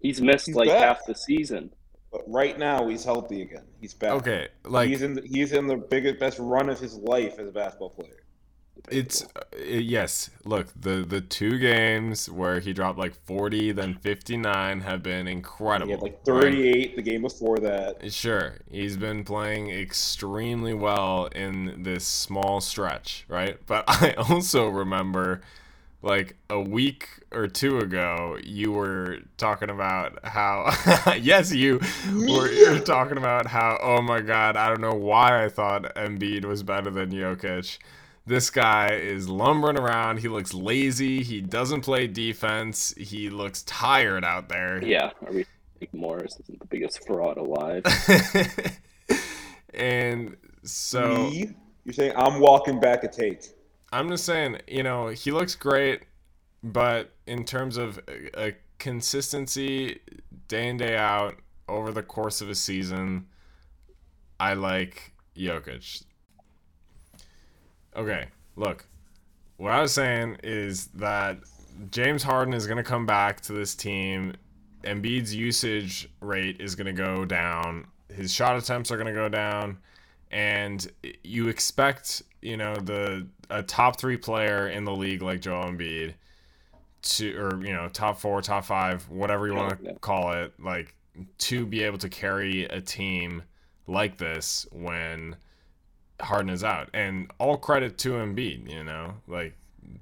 [0.00, 0.78] He's missed He's like back.
[0.82, 1.70] half the season.
[2.10, 3.64] But right now, he's healthy again.
[3.80, 4.12] He's back.
[4.12, 4.48] Okay.
[4.64, 7.52] Like he's in the, he's in the biggest best run of his life as a
[7.52, 8.22] basketball player.
[8.90, 10.30] It's uh, yes.
[10.44, 15.86] Look, the the two games where he dropped like 40, then 59 have been incredible.
[15.86, 16.42] He had like right?
[16.42, 18.12] 38 the game before that.
[18.12, 23.58] Sure, he's been playing extremely well in this small stretch, right?
[23.66, 25.42] But I also remember
[26.02, 30.70] like a week or two ago you were talking about how
[31.20, 31.80] yes you
[32.12, 35.94] were you were talking about how oh my god I don't know why I thought
[35.96, 37.78] Embiid was better than Jokic.
[38.28, 40.18] This guy is lumbering around.
[40.18, 41.22] He looks lazy.
[41.22, 42.92] He doesn't play defense.
[42.94, 44.84] He looks tired out there.
[44.84, 45.46] Yeah, are we
[45.94, 47.84] Morris isn't the biggest fraud alive?
[49.74, 51.54] and so Me?
[51.86, 53.46] You're saying I'm walking back a take.
[53.92, 56.02] I'm just saying, you know, he looks great,
[56.62, 60.00] but in terms of a, a consistency
[60.48, 61.36] day in day out
[61.66, 63.26] over the course of a season,
[64.38, 66.04] I like Jokic.
[67.96, 68.86] Okay, look.
[69.56, 71.38] What I was saying is that
[71.90, 74.34] James Harden is going to come back to this team.
[74.84, 77.86] Embiid's usage rate is going to go down.
[78.12, 79.78] His shot attempts are going to go down,
[80.30, 80.86] and
[81.24, 86.14] you expect, you know, the a top three player in the league like Joel Embiid
[87.02, 90.94] to, or you know, top four, top five, whatever you want to call it, like
[91.38, 93.42] to be able to carry a team
[93.86, 95.36] like this when
[96.20, 96.88] Harden is out.
[96.94, 99.54] And all credit to Embiid, you know, like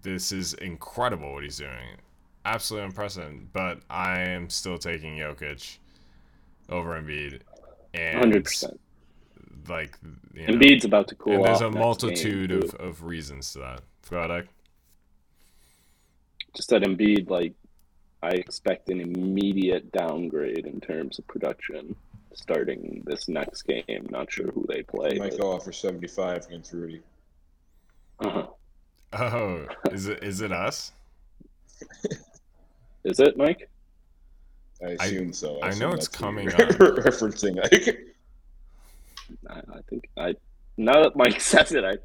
[0.02, 1.98] this is incredible what he's doing.
[2.44, 3.52] Absolutely unprecedented.
[3.52, 5.78] But I am still taking Jokic
[6.68, 7.40] over Embiid.
[7.94, 8.80] And Hundred percent.
[9.68, 9.98] like
[10.34, 13.80] you know, Embiid's about to cool and there's a multitude of, of reasons to that.
[14.12, 14.46] Ike.
[16.54, 17.54] just that Embiid, like,
[18.22, 21.96] I expect an immediate downgrade in terms of production
[22.36, 24.06] starting this next game.
[24.10, 25.14] Not sure who they play.
[25.14, 27.02] He might but- go off for 75 against Rudy.
[28.20, 28.46] Uh-huh.
[29.12, 30.92] Oh, is it is it us?
[33.04, 33.68] Is it Mike?
[34.84, 35.60] I assume so.
[35.60, 37.54] I assume know it's coming you're referencing.
[37.56, 38.14] Like,
[39.48, 40.34] I, I think I.
[40.76, 41.98] Now that Mike says it, I,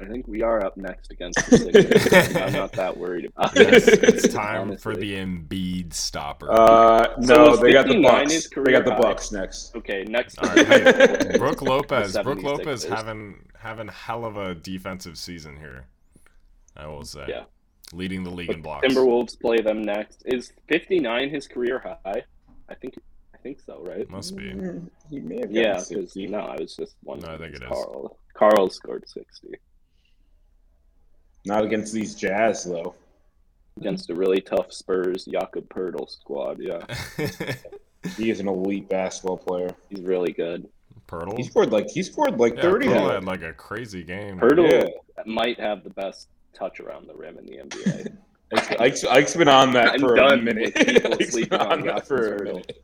[0.00, 2.36] I think we are up next against the Sixers.
[2.36, 4.02] I'm not that worried about Yes, it.
[4.02, 6.50] it's time for the Embiid stopper.
[6.50, 8.64] uh, no, was they got the 59 his Bucks.
[8.64, 9.00] They got the high?
[9.00, 9.76] Bucks next.
[9.76, 10.38] Okay, next.
[10.38, 12.12] All right, hey, Brook Lopez.
[12.14, 15.86] The Brook Lopez having having hell of a defensive season here.
[16.76, 17.26] I will say.
[17.28, 17.44] Yeah.
[17.92, 18.84] Leading the league in blocks.
[18.88, 20.22] Timberwolves play them next.
[20.26, 22.22] Is 59 his career high?
[22.68, 22.94] I think.
[23.32, 24.08] I think so, right?
[24.10, 24.44] Must be.
[24.50, 26.26] Mm, He may have Yeah, because 60.
[26.28, 27.30] no, I was just wondering.
[27.30, 27.68] No, I think It's it is.
[27.70, 28.18] Karl.
[28.34, 29.54] Karl scored 60
[31.46, 32.94] Not against these Jazz though.
[33.78, 36.58] against a really tough Spurs Jakob Poeltl squad.
[36.60, 36.84] Yeah,
[38.16, 39.70] He is an elite basketball player.
[39.88, 40.68] he's really good.
[41.08, 41.36] Poeltl.
[41.36, 42.86] He scored like he scored like yeah, 30.
[42.88, 44.38] Poeltl had like a crazy game.
[44.38, 45.22] Poeltl Yeah.
[45.26, 48.16] might have the best touch around the rim in the NBA.
[48.52, 50.74] Ike's, Ike's, Ike's been on that I'm for a minute.
[50.76, 52.82] with people Ike's been on on that for a minute.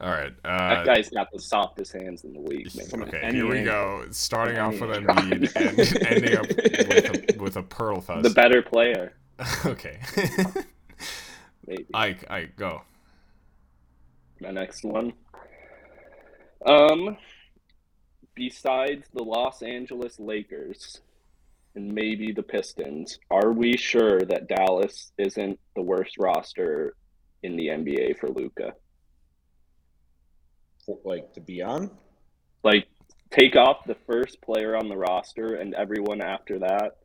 [0.00, 0.32] All right.
[0.44, 2.86] that Uh, guy's got the softest hands in the league, man.
[2.86, 4.04] From okay, any here we go.
[4.10, 8.22] Starting off with Any Embiid and ending up with a, with a Pearl fest.
[8.22, 9.14] The better player,
[9.66, 9.98] okay.
[11.66, 11.86] maybe.
[11.94, 12.82] Ike, Ike, go.
[14.40, 15.12] My next one.
[16.64, 17.16] Um,
[18.34, 21.00] besides the Los Angeles Lakers,
[21.74, 26.94] and maybe the Pistons, are we sure that Dallas isn't the worst roster
[27.42, 28.74] in the NBA for Luka?
[31.04, 31.90] Like to be on.
[32.64, 32.86] Like,
[33.30, 36.96] take off the first player on the roster and everyone after that.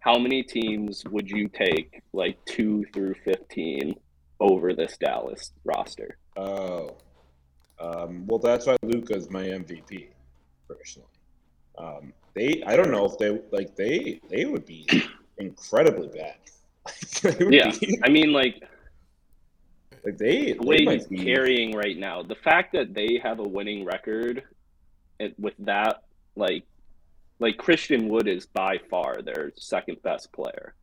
[0.00, 3.94] How many teams would you take, like two through fifteen,
[4.40, 6.18] over this Dallas roster?
[6.36, 6.96] Oh,
[7.80, 10.08] um, well, that's why Luka's my MVP,
[10.68, 11.08] personally.
[11.76, 14.86] Um, they, I don't know if they like they they would be
[15.38, 16.36] incredibly bad.
[17.40, 18.62] Would Yeah, be- I mean, like
[20.04, 21.24] like they, the way they he's be.
[21.24, 24.44] carrying right now, the fact that they have a winning record,
[25.18, 26.02] it, with that,
[26.36, 26.64] like,
[27.40, 30.74] like Christian Wood is by far their second best player.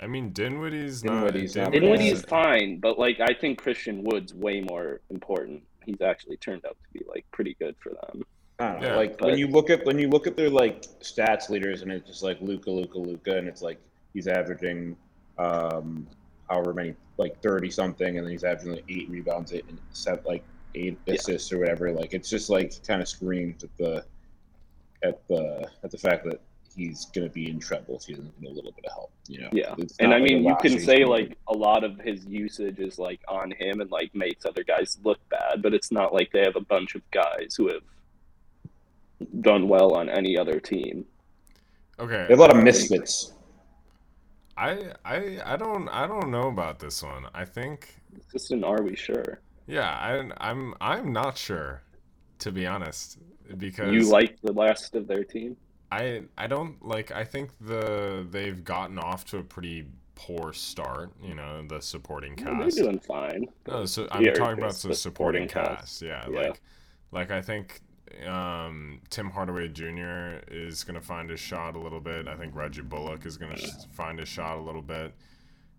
[0.00, 1.12] I mean, Dinwiddie's not.
[1.26, 2.28] Dinwiddie's not Dinwiddie's bad.
[2.28, 5.62] fine, but like I think Christian Wood's way more important.
[5.84, 8.24] He's actually turned out to be like pretty good for them.
[8.58, 8.88] I don't know.
[8.88, 11.82] Yeah, like but- when you look at when you look at their like stats leaders,
[11.82, 13.78] and it's just like Luka, Luka, Luka, and it's like
[14.12, 14.96] he's averaging
[15.38, 16.06] um
[16.52, 20.24] however many like thirty something, and then he's averaging like eight rebounds, eight, and set
[20.26, 21.14] like eight Yeah.
[21.14, 21.92] assists or whatever.
[21.92, 24.04] Like it's just like kind of screams at the
[25.02, 26.40] at the at the fact that
[26.74, 29.10] he's gonna be in trouble if he doesn't get a little bit of help.
[29.28, 29.48] You know.
[29.52, 32.78] Yeah, and not I mean you can say he's like a lot of his usage
[32.78, 36.32] is like on him and like makes other guys look bad, but it's not like
[36.32, 37.82] they have a bunch of guys who have
[39.40, 41.04] done well on any other team.
[41.98, 42.24] Okay.
[42.26, 43.32] They have a lot of misfits.
[44.56, 47.26] I I I don't I don't know about this one.
[47.34, 49.42] I think It's just an are we sure?
[49.66, 51.82] yeah, I I'm I'm not sure
[52.40, 53.18] to be honest
[53.56, 55.58] because You like the last of their team?
[55.90, 61.12] I I don't like I think the they've gotten off to a pretty poor start,
[61.22, 62.72] you know, the supporting Well, they're cast.
[62.72, 63.46] doing fine.
[63.68, 65.82] No, so I'm Yeah, talking about the, the supporting, supporting cast.
[65.82, 66.02] cast.
[66.02, 66.52] Yeah, Yeah.
[66.52, 66.62] like
[67.12, 67.82] like I think
[68.26, 70.40] um, Tim Hardaway Jr.
[70.50, 72.28] is gonna find his shot a little bit.
[72.28, 75.12] I think Reggie Bullock is gonna sh- find his shot a little bit.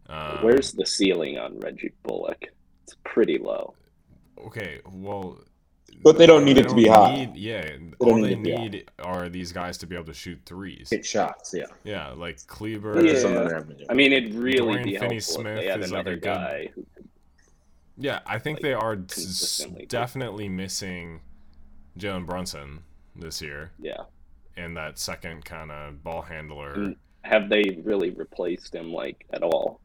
[0.08, 2.44] Um, Where's the ceiling on Reggie Bullock?
[2.84, 3.74] It's pretty low.
[4.46, 4.82] okay?
[4.92, 5.40] Well,
[6.04, 7.14] But they don't need it to be hot.
[7.18, 8.62] need- Yeah, don't all need they it to be hot.
[8.72, 10.90] need are these guys to be able to shoot threes.
[10.92, 11.68] Hit shots, yeah.
[11.86, 12.96] Yeah, like Kleber.
[12.96, 13.20] That's Yeah.
[13.20, 13.86] something they're having to do.
[13.90, 16.24] I mean, it'd really Dorian be helpful Finney-Smith if they had is another other good.
[16.24, 16.70] guy.
[16.76, 16.86] Who,
[17.98, 19.86] Yeah, I think like, they are s- consistently.
[19.86, 21.22] definitely missing
[21.98, 22.84] Jalen Brunson
[23.16, 24.04] this year, yeah.
[24.58, 26.76] and that second kind of ball handler.
[26.76, 26.96] Mm.
[27.22, 29.80] Have they really replaced him like at all?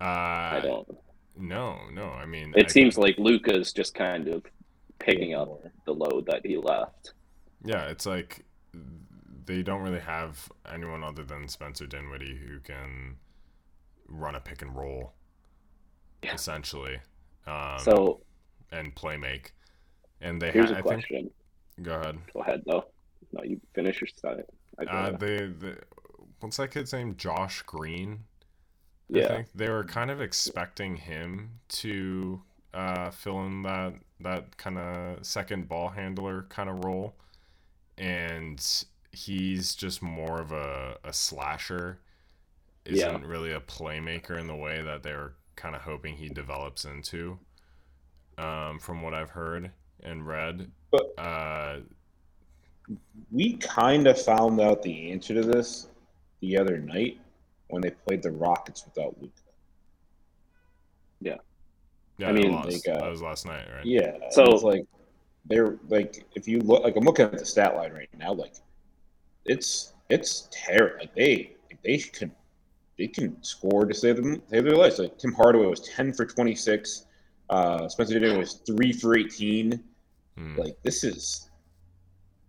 [0.00, 0.88] Uh, I don't.
[1.36, 2.04] No, no.
[2.10, 4.44] I mean, It I- seems like Luka's just kind of
[4.98, 7.14] picking up the load that he left.
[7.64, 8.44] Yeah, it's like
[9.46, 13.16] they don't really have anyone other than Spencer Dinwiddie who can
[14.06, 15.14] run a pick and roll,
[16.22, 16.34] Yeah.
[16.34, 16.98] essentially,
[17.46, 18.20] um, So
[18.70, 19.52] and play make.
[20.20, 21.06] And they, here's ha- a I think.
[21.06, 21.30] question.
[21.82, 22.18] Go ahead.
[22.34, 22.84] Go ahead though.
[23.32, 24.44] No, you finish your side.
[24.78, 25.78] I Uh, they, the
[26.40, 27.16] what's that kid's name?
[27.16, 28.24] Josh Green.
[29.14, 29.28] I yeah.
[29.28, 32.42] think they were kind of expecting him to
[32.74, 37.14] uh, fill in that that kind of second ball handler kind of role,
[37.96, 38.64] and
[39.12, 42.00] he's just more of a, a slasher.
[42.84, 43.08] Yeah.
[43.08, 46.84] Isn't really a playmaker in the way that they were kind of hoping he develops
[46.84, 47.38] into.
[48.38, 51.80] Um, from what I've heard and read, But- uh,
[53.30, 55.88] we kind of found out the answer to this
[56.40, 57.20] the other night
[57.68, 59.32] when they played the Rockets without Luka.
[61.20, 61.36] yeah,
[62.16, 62.68] Yeah, I mean, lost.
[62.70, 63.84] they got- that was last night, right?
[63.84, 64.16] Yeah.
[64.30, 64.86] So- it's like
[65.44, 68.54] they're like if you look like I'm looking at the stat line right now, like
[69.44, 70.98] it's it's terrible.
[71.00, 72.30] Like they they can
[72.98, 74.98] they can score to save them save their lives.
[74.98, 77.06] Like Tim Hardaway was ten for twenty six.
[77.50, 79.82] Uh, Spencer Dinwiddie was three for eighteen.
[80.38, 80.56] Hmm.
[80.56, 81.50] Like this is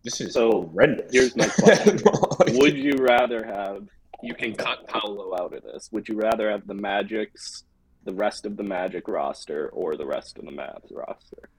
[0.04, 1.12] this is So, horrendous.
[1.12, 2.00] here's my question.
[2.60, 3.88] Would you rather have?
[4.22, 5.90] You can cut Paolo out of this.
[5.92, 7.64] Would you rather have the Magic's,
[8.06, 11.50] the rest of the Magic roster, or the rest of the Mavs roster?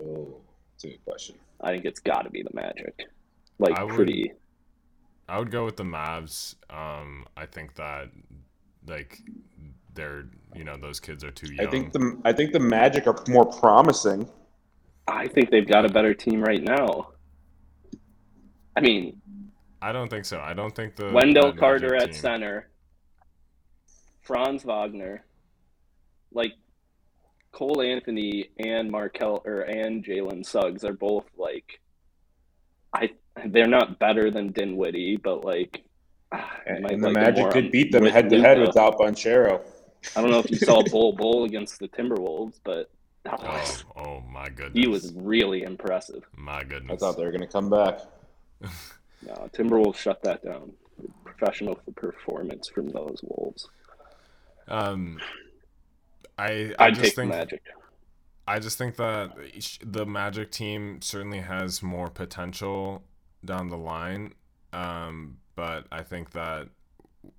[0.00, 0.40] oh,
[0.72, 1.36] that's a good question.
[1.60, 2.94] I think it's got to be the Magic.
[3.58, 4.32] Like I would- pretty.
[5.28, 6.56] I would go with the Mavs.
[6.70, 8.08] Um, I think that
[8.88, 9.18] like
[9.94, 10.24] they're
[10.56, 11.66] you know those kids are too young.
[11.66, 14.28] I think the I think the Magic are more promising.
[15.10, 17.10] I think they've got a better team right now.
[18.76, 19.20] I mean,
[19.82, 20.40] I don't think so.
[20.40, 22.70] I don't think the Wendell that Carter Magic at team- center,
[24.22, 25.24] Franz Wagner,
[26.32, 26.52] like
[27.52, 31.80] Cole Anthony and Markelle or and Jalen Suggs are both like,
[32.94, 33.10] I
[33.46, 35.82] they're not better than Dinwiddie, but like,
[36.32, 39.60] ah, I might And the like Magic could beat them head to head without Banchero.
[40.16, 42.90] I don't know if you saw Bull Bull against the Timberwolves, but
[43.24, 44.72] that was, Oh, oh my goodness.
[44.74, 46.24] he was really impressive.
[46.36, 46.94] my goodness.
[46.94, 48.00] I thought they were going to come back.
[49.26, 50.72] No, Timberwolves shut that down.
[51.26, 53.68] Professional performance from those Wolves.
[54.66, 55.18] Um,
[56.38, 57.60] I I I'd just take think Magic.
[58.48, 59.32] I just think that
[59.84, 63.02] the Magic team certainly has more potential
[63.44, 64.32] down the line.
[64.72, 66.68] Um, but I think that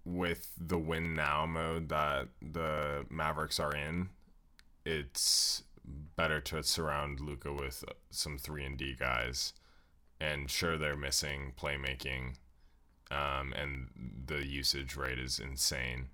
[0.06, 4.10] with the win now mode that the Mavericks are in,
[4.86, 9.54] it's better to surround Luka with some three and D guys.
[10.20, 12.36] And sure, they're missing playmaking,
[13.10, 13.88] um, and
[14.28, 16.10] the usage rate is insane.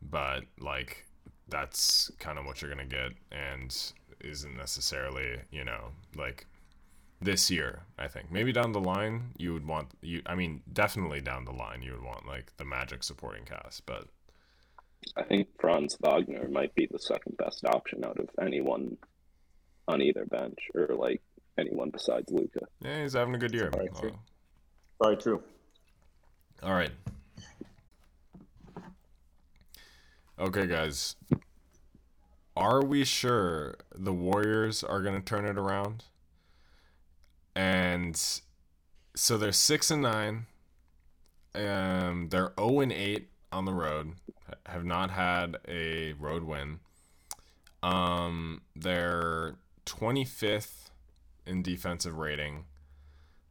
[0.00, 1.06] But like,
[1.48, 3.74] that's kind of what you're gonna get, and
[4.20, 6.46] isn't necessarily you know like
[7.20, 7.82] this year.
[7.98, 10.22] I think maybe down the line you would want you.
[10.26, 14.06] I mean, definitely down the line you would want like the Magic supporting cast, but
[15.16, 18.96] I think Franz Wagner might be the second best option out of anyone
[19.86, 21.20] on either bench, or like
[21.58, 22.60] anyone besides Luka.
[22.80, 23.70] yeah, he's having a good year.
[23.70, 24.12] Probably true.
[24.14, 24.18] Oh,
[24.98, 25.42] Probably true.
[26.62, 26.90] All right.
[30.38, 31.16] Okay, guys.
[32.56, 36.04] Are we sure the Warriors are going to turn it around?
[37.54, 38.20] And
[39.14, 40.46] so they're 6 and 9.
[41.56, 44.12] Um they're 0 and 8 on the road.
[44.66, 46.80] Have not had a road win.
[47.82, 50.90] Um they're 25th
[51.46, 52.64] in defensive rating.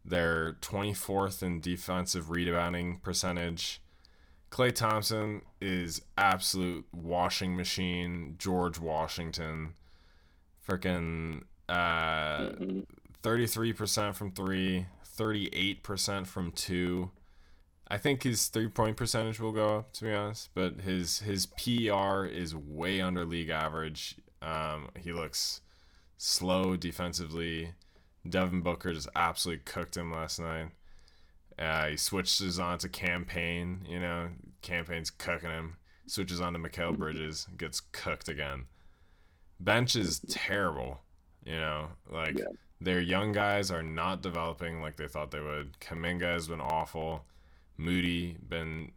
[0.06, 3.82] They're 24th in defensive rebounding percentage.
[4.52, 8.36] Klay Thompson is absolute washing machine.
[8.38, 9.74] George Washington,
[10.68, 12.86] freaking uh, Mhm.
[13.24, 17.12] 33% from three, 38% from two.
[17.94, 21.46] I think his three point percentage will go up, to be honest, but his his
[21.46, 24.16] PR is way under league average.
[24.42, 25.62] Um, he looks
[26.18, 27.74] slow defensively.
[28.28, 30.70] Devin Booker just absolutely cooked him last night.
[31.60, 33.86] Uh, he switches on to Cam Payne.
[33.88, 34.30] You know,
[34.64, 35.78] Cam Payne's cooking him.
[36.08, 38.66] Switches on to Mikal Bridges, gets cooked again.
[39.60, 41.02] Bench is terrible.
[41.46, 42.46] You know, like Yeah.
[42.82, 45.80] their young guys are not developing like they thought they would.
[45.80, 47.26] Kuminga has been awful.
[47.84, 48.92] Moody been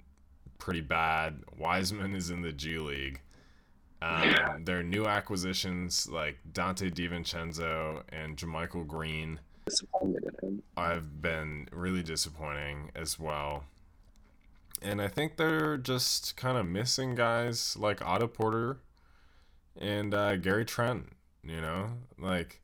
[0.59, 1.43] pretty bad.
[1.59, 3.21] Wiseman is in the G League.
[4.01, 10.63] Um, their new acquisitions like Donte DiVincenzo and JaMychal Green Disappointed in him.
[10.77, 13.65] I've been really disappointing as well.
[14.81, 18.79] And I think they're just kind of missing guys like Otto Porter
[19.77, 21.09] and uh, Gary Trent.
[21.43, 22.61] You know, like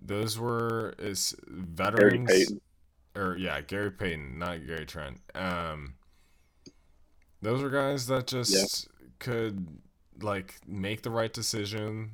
[0.00, 2.52] those were is veterans.
[3.16, 5.20] Or yeah, Gary Payton, not Gary Trent.
[5.34, 5.94] Um,
[7.42, 8.88] those were guys that just
[9.18, 9.68] could
[10.20, 12.10] like make the right decision.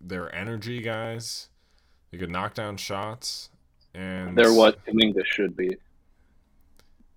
[0.00, 1.48] They're energy guys.
[2.10, 3.50] They could knock down shots,
[3.94, 5.76] and They're what Kuminga should be,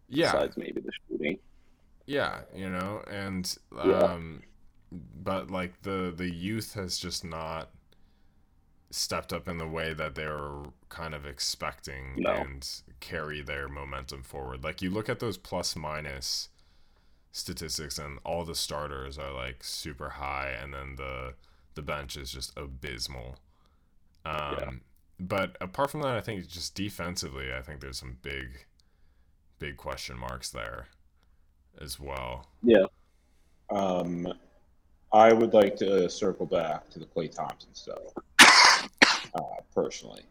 [0.08, 1.38] Yeah, besides maybe the shooting.
[2.06, 3.82] yeah, you know, and Yeah.
[4.00, 4.44] um,
[4.92, 7.70] but like the the youth has just not
[8.96, 12.32] stepped up in the way that they were kind of expecting No.
[12.32, 12.68] and
[13.00, 14.64] carry their momentum forward.
[14.64, 16.50] Like you look at those plus minus
[17.32, 21.34] statistics and all the starters are like super high and then the
[21.74, 23.36] the bench is just abysmal.
[24.26, 24.72] Um Yeah.
[25.20, 28.66] but apart from that I think just defensively I think there's some big
[29.60, 30.88] big question marks there
[31.82, 32.48] as well.
[32.64, 32.86] Yeah,
[33.70, 34.32] Um,
[35.12, 38.00] I would like to circle back to the Klay Thompson stuff.
[39.36, 39.42] Uh,
[39.74, 40.24] personally,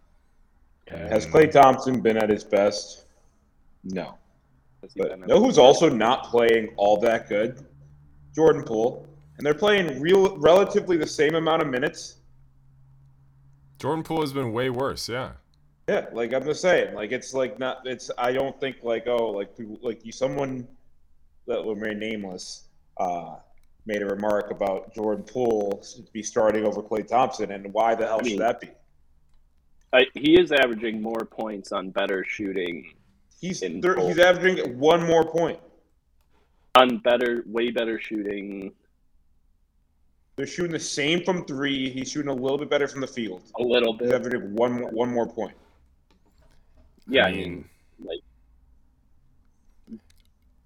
[0.89, 3.05] has Klay Thompson been at his best?
[3.85, 4.17] No.
[4.83, 7.67] Has But know in- who's also not playing all that good?
[8.35, 12.17] Jordan Poole, and they're playing real, relatively the same amount of minutes.
[13.79, 15.33] Jordan Poole has been way worse, yeah.
[15.89, 17.83] Yeah, like I'm just saying, like it's like not.
[17.85, 20.67] It's I don't think like oh like people like you someone
[21.47, 22.65] that will remain nameless
[22.97, 23.37] uh,
[23.85, 25.85] made a remark about Jordan Poole
[26.15, 28.71] be starting over Klay Thompson, and why the hell I mean- should that be?
[29.95, 32.93] I, he is averaging more points on better shooting,
[33.41, 35.61] He's in thir- he's averaging one more point.
[36.75, 38.73] on better, way better shooting.
[40.37, 41.91] They're shooting the same from three.
[41.91, 43.43] He's shooting a little bit better from the field.
[43.59, 44.15] A little He's bit.
[44.15, 45.55] averaging one more, one more point.
[47.07, 47.65] Yeah, I I mean, mean,
[48.01, 48.21] like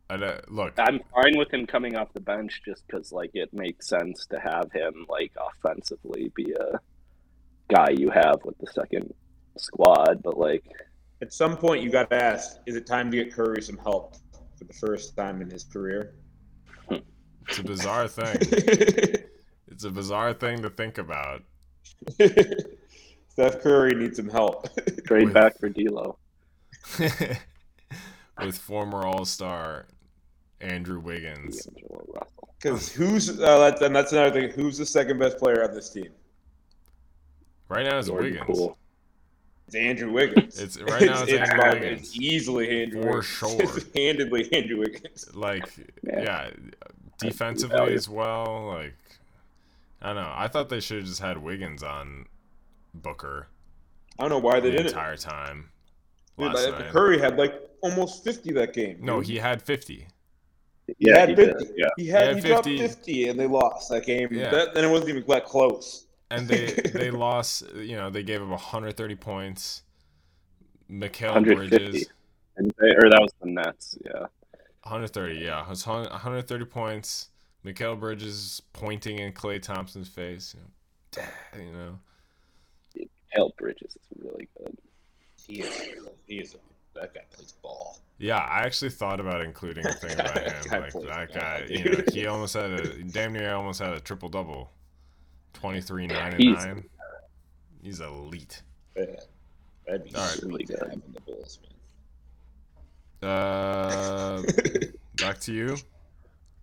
[0.08, 3.52] I, uh, look, I'm fine with him coming off the bench just because like it
[3.52, 6.80] makes sense to have him like offensively be a
[7.68, 9.12] guy you have with the second
[9.56, 10.64] squad, but like
[11.22, 14.16] At some point, you got to ask: Is it time to get Curry some help
[14.58, 16.14] for the first time in his career?
[16.90, 18.36] it's a bizarre thing.
[19.70, 21.42] It's a bizarre thing to think about.
[22.18, 24.66] Steph Curry needs some help.
[25.06, 26.18] trade With- back for D'Lo.
[28.42, 29.86] with former All Star
[30.60, 31.68] Andrew Wiggins.
[32.60, 34.50] Because who's uh, that's, and that's another thing.
[34.50, 36.08] Who's the second best player on this team?
[37.68, 38.46] Right now it's Jordan Wiggins.
[38.58, 38.78] Poole.
[39.66, 40.58] It's Andrew Wiggins.
[40.60, 42.00] It's- right now it's Andrew by- Wiggins.
[42.00, 43.26] It's easily Andrew For Wiggins.
[43.38, 43.62] sure.
[43.62, 45.30] It's handedly Andrew Wiggins.
[45.34, 45.68] Like,
[46.02, 46.20] Yeah.
[46.22, 46.50] yeah,
[47.18, 48.66] defensively as well.
[48.68, 48.94] Like,
[50.00, 50.32] I don't know.
[50.34, 52.26] I thought they should have just had Wiggins on
[52.94, 53.48] Booker
[54.18, 54.86] I don't know why they the didn't.
[54.88, 55.70] entire time
[56.38, 56.90] Dude, last like, night.
[56.90, 58.98] Curry had like almost fifty that game.
[59.00, 60.06] No, he had 50.
[60.86, 61.56] He Yeah, had he did.
[61.56, 61.74] 50.
[61.76, 61.86] Yeah.
[61.96, 62.78] He had, had he dropped 50.
[62.88, 64.28] 50 and they lost that game.
[64.32, 64.50] Yeah.
[64.50, 66.06] That, then it wasn't even that close.
[66.30, 69.82] And they they lost, you know, they gave up 130 points.
[70.90, 72.06] Mikal Bridges,
[72.56, 73.98] And they, or that was the Nets.
[74.04, 74.20] Yeah.
[74.82, 75.62] 130, yeah.
[75.62, 77.28] It was 130 points.
[77.64, 80.54] Mikal Bridges pointing in Klay Thompson's face.
[80.54, 81.98] You know, you know.
[83.30, 84.78] Hale Bridges is really good.
[85.46, 85.88] He is.
[86.26, 86.56] He is.
[86.94, 87.98] That guy plays ball.
[88.18, 90.54] Yeah, I actually thought about including a thing about him.
[90.70, 93.92] guy Like that ball, guy, you know, he almost had a damn near almost had
[93.92, 94.70] a triple double.
[95.54, 96.88] 23, 9, and He's- 9.
[97.82, 98.62] He's elite.
[98.96, 99.04] Yeah.
[99.86, 100.38] That'd be right.
[100.42, 100.78] Really good.
[100.80, 101.58] have in the Bulls,
[103.22, 104.92] Uh, man.
[105.16, 105.76] back to you.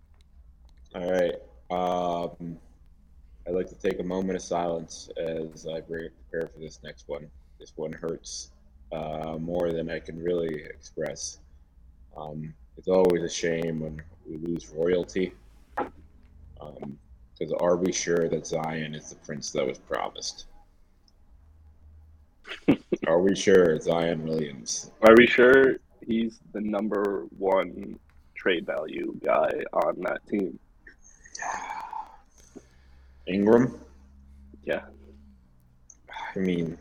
[0.94, 1.34] All right.
[1.70, 2.58] Um,
[3.46, 7.28] I'd like to take a moment of silence as I prepare for this next one.
[7.58, 8.50] This one hurts
[8.92, 11.38] uh, more than I can really express.
[12.16, 15.32] Um, it's always a shame when we lose royalty.
[17.38, 20.46] Because are we sure that Zion is the prince that was promised?
[23.06, 24.90] are we sure Zion Williams?
[25.02, 25.76] Are we sure
[26.06, 27.98] he's the number one
[28.34, 30.58] trade value guy on that team?
[33.26, 33.78] Ingram?
[34.64, 34.82] Yeah.
[36.34, 36.78] I mean,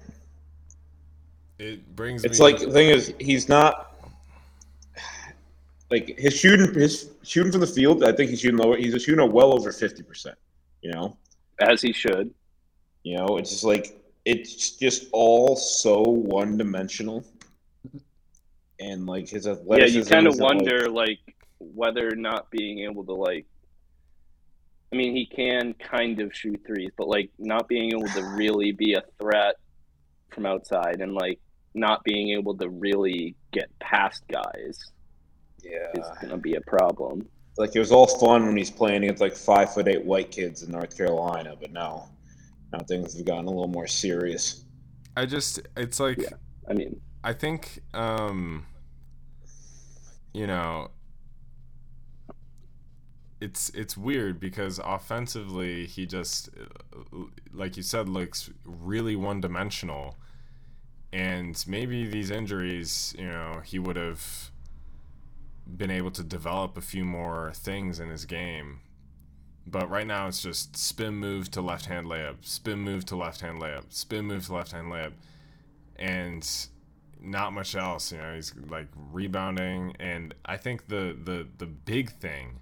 [1.59, 2.45] It brings It's me.
[2.45, 3.93] like the thing is he's not
[5.91, 8.03] like his shooting his shooting from the field.
[8.03, 8.77] I think he's shooting lower.
[8.77, 10.37] He's shooting a well over fifty percent.
[10.85, 11.17] You know,
[11.59, 12.31] As he should.
[13.01, 17.25] you know, it's just like it's just all so one dimensional,
[18.79, 21.19] and like his Yeah, you kind of isn't, like- wonder like
[21.57, 23.47] whether not being able to like
[24.93, 28.71] I mean, he can kind of shoot threes, but like not being able to really
[28.71, 29.55] be a threat
[30.29, 31.39] from outside and like
[31.73, 34.77] not being able to really get past guys
[35.63, 35.89] yeah.
[35.95, 37.27] is going to be a problem.
[37.57, 40.63] Like it was all fun when he's playing against like five foot eight white kids
[40.63, 42.09] in North Carolina, but now,
[42.73, 44.65] now things have gotten a little more serious.
[45.15, 45.61] I just.
[45.77, 46.17] It's like.
[46.17, 46.29] Yeah.
[46.67, 48.65] I mean, I think, um,
[50.33, 50.89] you know,
[53.39, 57.17] it's it's weird because offensively he just, uh,
[57.53, 60.17] like you said, looks really one dimensional,
[61.13, 64.51] and maybe these injuries, you know, he would have
[65.65, 68.81] been able to develop a few more things in his game.
[69.67, 73.41] But right now it's just spin move to left hand layup, spin move to left
[73.41, 75.13] hand layup, spin move to left hand layup.
[75.95, 76.47] And
[77.25, 78.11] not much else.
[78.11, 82.59] You know, he's like rebounding, and I think the the the big thing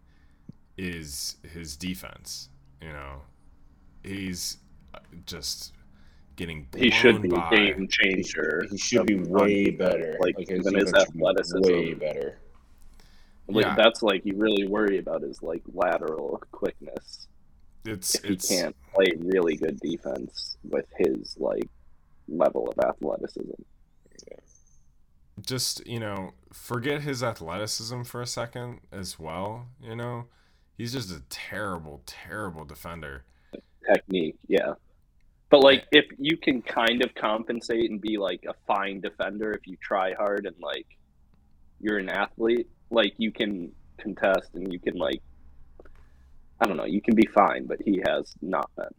[0.78, 2.50] is his defense.
[2.82, 3.22] You know,
[4.04, 4.58] he's
[4.94, 5.74] uh, just
[6.36, 7.48] getting blown he should be by.
[7.52, 8.66] a game changer.
[8.70, 10.18] He should be way better.
[10.20, 11.72] Like, his even his defense should be athleticism.
[11.72, 12.40] way better.
[13.48, 13.76] Like, Yeah.
[13.76, 17.28] That's like you really worry about is like lateral quickness.
[17.86, 21.70] It's If he can't play really good defense with his like
[22.28, 23.62] level of athleticism.
[25.46, 29.68] just you know forget his athleticism for a second as well.
[29.82, 30.28] You know,
[30.78, 33.26] he's just a terrible, terrible defender.
[33.86, 34.74] technique, yeah.
[35.50, 39.68] But like if you can kind of compensate and be like a fine defender if
[39.68, 40.88] you try hard and like
[41.80, 45.22] you're an athlete, like you can contest and you can like
[46.60, 48.94] I don't know, you can be fine, but he has not been.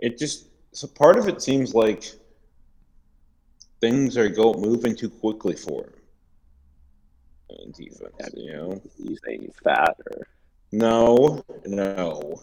[0.00, 2.04] It just so part of it seems like
[3.80, 5.92] things are go moving too quickly for him
[7.60, 8.34] in defense.
[8.34, 10.26] You know, You saying he's fat or
[10.72, 12.40] no, no, no.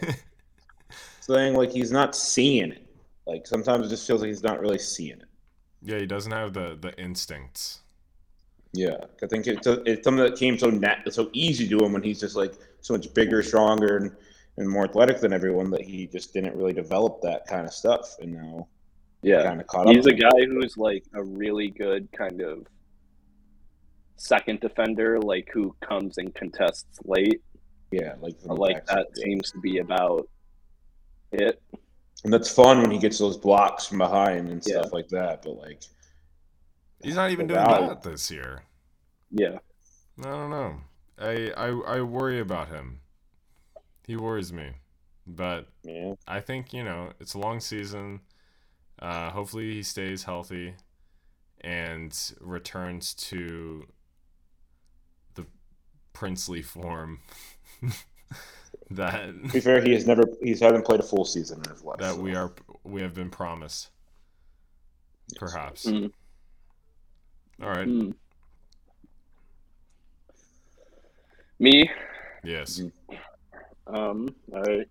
[1.20, 2.86] saying like he's not seeing it.
[3.26, 5.28] Like sometimes it just feels like he's not really seeing it.
[5.82, 7.80] yeah, he doesn't have the the instincts.
[8.74, 12.02] Yeah, I think it's, it's something that came so nat- so easy to him when
[12.02, 14.16] he's just like so much bigger, stronger, and,
[14.56, 18.16] and more athletic than everyone that he just didn't really develop that kind of stuff,
[18.20, 18.66] and now
[19.22, 19.42] yeah.
[19.42, 19.94] kind of caught up.
[19.94, 22.66] He's a guy who's like a really good kind of
[24.16, 27.42] second defender, like who comes and contests late.
[27.90, 29.24] Yeah, like Like that yeah.
[29.24, 30.28] seems to be about
[31.32, 31.60] it.
[32.24, 34.80] and that's fun when he gets those blocks from behind and Yeah.
[34.80, 35.42] stuff like that.
[35.42, 35.82] But like,
[37.02, 38.62] He's not even doing that this year.
[39.30, 39.58] Yeah.
[40.20, 40.76] I don't know.
[41.18, 43.00] I, I I worry about him.
[44.06, 44.70] He worries me,
[45.26, 46.14] but Yeah.
[46.26, 48.20] I think you know it's a long season.
[48.98, 50.74] Uh, hopefully he stays healthy
[51.60, 53.86] and returns to
[55.34, 55.46] the
[56.12, 57.20] princely form
[58.90, 61.82] that To be fair, he has never he's haven't played a full season in his
[61.82, 61.98] life.
[61.98, 62.20] that so.
[62.20, 62.52] we are
[62.84, 63.90] we have been promised.
[65.36, 65.86] Perhaps.
[65.86, 66.12] Mm.
[67.62, 67.86] All right.
[67.86, 68.12] Mm.
[71.60, 71.88] Me,
[72.42, 72.82] Yes.
[73.86, 74.88] um, all right.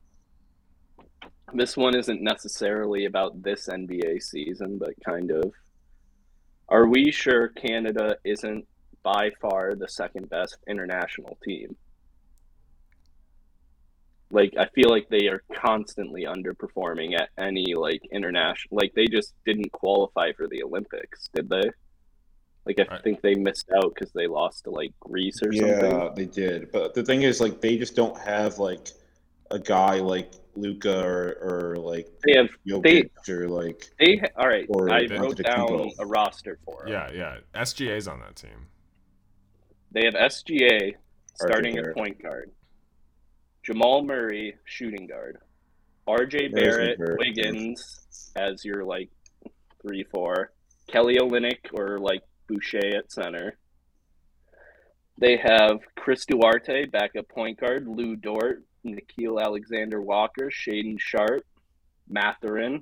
[1.54, 5.52] This one isn't necessarily about this NBA season, but kind of.
[6.70, 8.66] Are we sure Canada isn't
[9.04, 11.76] by far the second best international team?
[14.32, 19.34] Like I feel like they are constantly underperforming at any like international like they just
[19.46, 21.70] didn't qualify for the Olympics, did they?
[22.66, 23.04] Like I Right.
[23.04, 25.92] think they missed out because they lost to like Greece or Yeah, something.
[26.00, 26.72] Yeah, they did.
[26.72, 28.90] But the thing is, like, they just don't have like
[29.50, 34.66] a guy like Luka or, or like They have Jokic or like They all right.
[34.70, 36.92] Or I wrote down a roster for 'em.
[36.92, 37.38] Yeah, yeah.
[37.56, 38.68] SGA's on that team.
[39.92, 40.96] They have SGA
[41.36, 42.52] starting at point guard,
[43.64, 45.40] Jamal Murray shooting guard,
[46.08, 47.20] RJ Barrett, Barrett.
[47.20, 49.10] Wiggins as your like
[49.82, 50.54] three four,
[50.88, 53.58] Kelly Olynyk or like Boucher at center.
[55.18, 61.46] They have Chris Duarte back at point guard, Lu Dort, Nickeil Alexander Walker, Shaedon Sharpe,
[62.10, 62.82] Mathurin,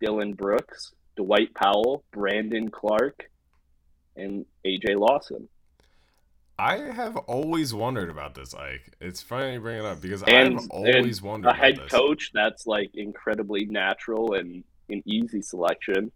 [0.00, 3.30] Dillon Brooks, Dwight Powell, Brandon Clarke,
[4.16, 5.48] and AJ Lawson.
[6.58, 8.92] I have always wondered about this, Ike.
[9.00, 12.66] It's funny you bring it up because And- I've always wondered a head coach that's
[12.66, 16.12] like incredibly natural and an easy selection.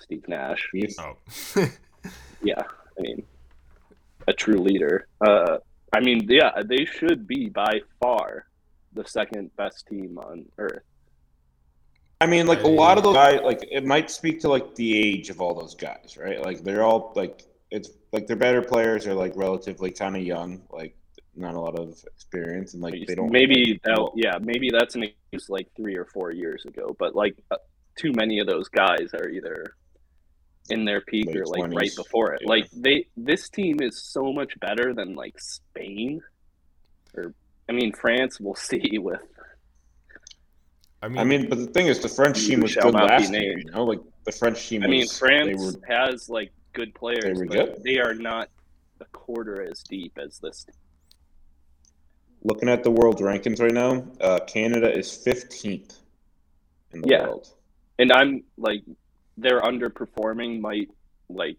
[0.00, 0.68] Steve Nash.
[0.72, 1.16] He's- Oh.
[2.42, 2.62] Yeah,
[2.98, 3.22] I mean,
[4.26, 5.06] a true leader.
[5.20, 5.58] Uh,
[5.92, 8.46] I mean, yeah, they should be by far
[8.94, 10.82] the second best team on earth.
[12.22, 14.96] I mean, like a lot of those guys, like it might speak to like the
[14.96, 16.42] age of all those guys, right?
[16.42, 20.62] Like they're all like it's like they're better players are like relatively kind of young,
[20.70, 20.96] like
[21.36, 25.02] not a lot of experience, and like they don't maybe that, yeah, maybe that's an
[25.02, 27.56] excuse like three or four years ago, but like uh,
[27.96, 29.74] too many of those guys are either
[30.70, 32.42] in their peak Late or like 20s, right before it.
[32.42, 32.48] yeah.
[32.48, 36.20] Like they, this team is so much better than like Spain,
[37.14, 37.34] or
[37.68, 38.38] I mean France.
[38.40, 39.22] We'll see with
[41.02, 43.32] I mean, I mean, but the thing is, the French team was shall good last
[43.32, 43.40] year.
[43.40, 43.62] named.
[43.64, 44.82] You know, like the French team.
[44.82, 47.82] I mean, France were, has like good players, they were but good.
[47.84, 48.48] they are not
[49.00, 50.66] a quarter as deep as this.
[52.42, 55.98] looking at the world rankings right now, uh, Canada is 15th
[56.92, 57.22] in the Yeah.
[57.24, 57.48] world.
[57.98, 58.82] And I'm like,
[59.40, 60.88] they're underperforming might
[61.28, 61.56] like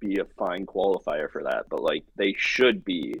[0.00, 3.14] be a fine qualifier for that, but like they should be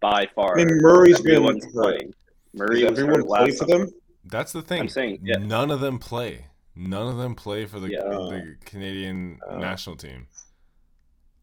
[0.00, 0.58] by far.
[0.58, 1.72] I mean, Murray's been everyone's hurt.
[1.72, 2.14] playing.
[2.54, 3.86] Murray Does everyone hurt play last for summer.
[3.86, 3.94] them?
[4.26, 4.80] that's the thing.
[4.80, 5.36] I'm saying, yeah.
[5.38, 6.46] None of them play.
[6.76, 8.02] None of them play for the, Yeah.
[8.04, 9.58] the Canadian Oh.
[9.58, 10.26] national team.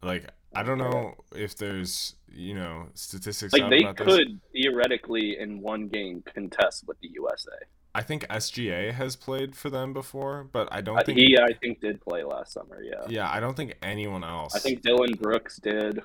[0.02, 4.06] Like, I don't know if there's, you know, statistics Like out they about this.
[4.06, 7.52] could theoretically in one game contest with the USA.
[7.94, 11.18] I think SGA has played for them before, but I don't Uh, think.
[11.18, 12.80] he, I think, did play last summer.
[12.82, 16.00] Yeah, yeah, I don't think anyone else I think Dillon Brooks did.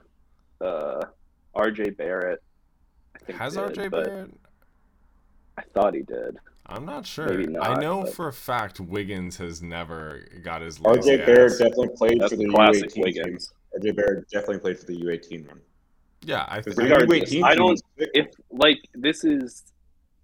[0.60, 1.02] Uh,
[1.54, 1.92] R.J.
[1.92, 2.42] Barrett.
[3.16, 4.32] I think has did, RJ but Barrett.
[5.58, 6.38] I thought he did.
[6.66, 7.28] I'm not sure.
[7.30, 11.52] Maybe I know but- for a fact Wiggins has never got his lazy RJ Barrett
[11.52, 11.58] ass.
[11.60, 13.04] definitely played That's for the classic U18 team.
[13.04, 13.54] Wiggins.
[13.80, 15.62] RJ Barrett definitely played for the U18 one.
[16.24, 16.76] Yeah, I think.
[16.78, 19.72] U18 I don't- If like this is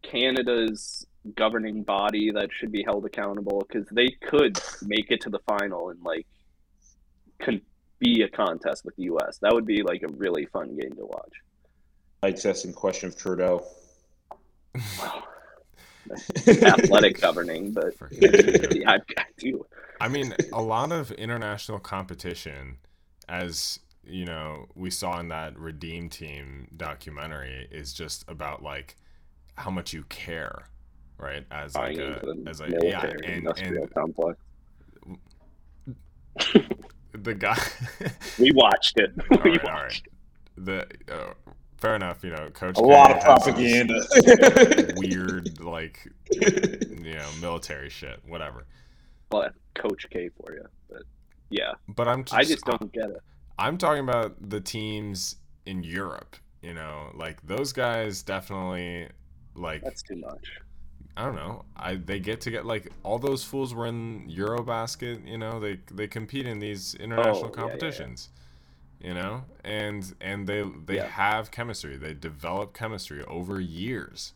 [0.01, 1.05] Canada's
[1.36, 5.89] governing body that should be held accountable because they could make it to the final
[5.89, 6.26] and like
[7.39, 7.61] can
[7.99, 9.38] be a contest with the U.S.
[9.41, 11.34] That would be like a really fun game to watch.
[12.24, 13.65] I Mike's asking question of Trudeau.
[16.47, 19.65] Athletic governing, but yeah, I, I do.
[19.99, 22.78] I mean, a lot of international competition,
[23.30, 28.95] as you know, we saw in that Redeem Team documentary, is just about like
[29.55, 30.65] how much you care,
[31.22, 31.45] right?
[31.51, 34.39] As like Buying a, as a yeah, military and industrial and complex.
[37.13, 37.57] the guy.
[38.39, 39.11] We watched it.
[39.32, 40.01] all we right, watched all right.
[40.57, 41.34] The uh,
[41.78, 42.78] fair enough, you know, Coach.
[42.78, 44.01] A K lot of propaganda.
[44.97, 48.65] Weird, like you know, military shit, whatever.
[49.32, 51.03] Well, Coach K for you, but
[51.49, 53.22] yeah, But I'm just, I just don't get it.
[53.59, 56.36] I'm talking about the teams in Europe.
[56.61, 59.09] You know, like those guys definitely
[59.55, 60.47] like That's too much.
[61.18, 61.66] I don't know.
[61.76, 65.28] I they get to get like all those fools were in Eurobasket.
[65.28, 67.80] You know, they they compete in these international Oh, yeah, yeah, yeah.
[67.89, 68.30] competitions,
[69.01, 71.97] you know, and and they they have chemistry.
[71.97, 74.34] They develop chemistry over years,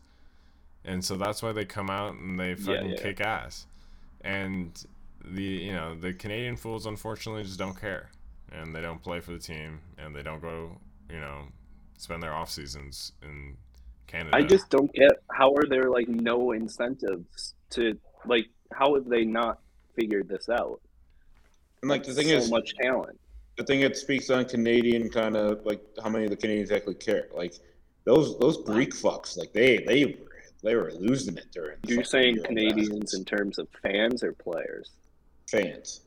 [0.84, 3.66] and so that's why they come out and they fucking kick ass.
[4.20, 4.72] And
[5.24, 8.10] the you know the Canadian fools unfortunately just don't care,
[8.52, 10.78] and they don't play for the team, and they don't go
[11.10, 11.48] you know
[11.98, 13.56] spend their off seasons in
[14.06, 14.36] Canada.
[14.36, 19.24] I just don't get how are there like no incentives to like how have they
[19.24, 19.60] not
[19.94, 20.80] figured this out?
[21.82, 23.18] And like the thing is so is, much talent.
[23.56, 26.94] the thing that speaks on Canadian kind of like how many of the Canadians actually
[26.94, 27.28] care.
[27.34, 27.54] Like
[28.04, 30.12] those those Greek fucks, like they they were
[30.62, 31.78] they were losing it during.
[31.86, 33.14] You're saying Canadians Baskets.
[33.14, 34.90] in terms of fans or players?
[35.46, 36.00] fans.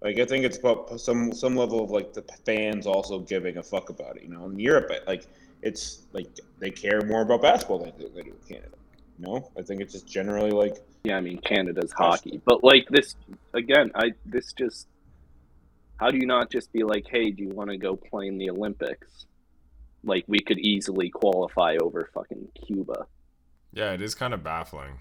[0.00, 3.62] Like I think it's about some some level of like the fans also giving a
[3.62, 4.22] fuck about it.
[4.22, 5.26] You know, in Europe, like
[5.62, 6.26] it's like
[6.58, 8.76] they care more about basketball than they do, in Canada.
[9.18, 12.86] You know, I think it's just generally like Yeah, I mean Canada's hockey, but like
[12.90, 13.16] this
[13.54, 14.86] again, I this just
[15.96, 18.38] how do you not just be like, hey, do you want to go play in
[18.38, 19.26] the Olympics?
[20.04, 23.06] Like we could easily qualify over fucking Cuba.
[23.72, 24.98] yeah, it is kind of baffling.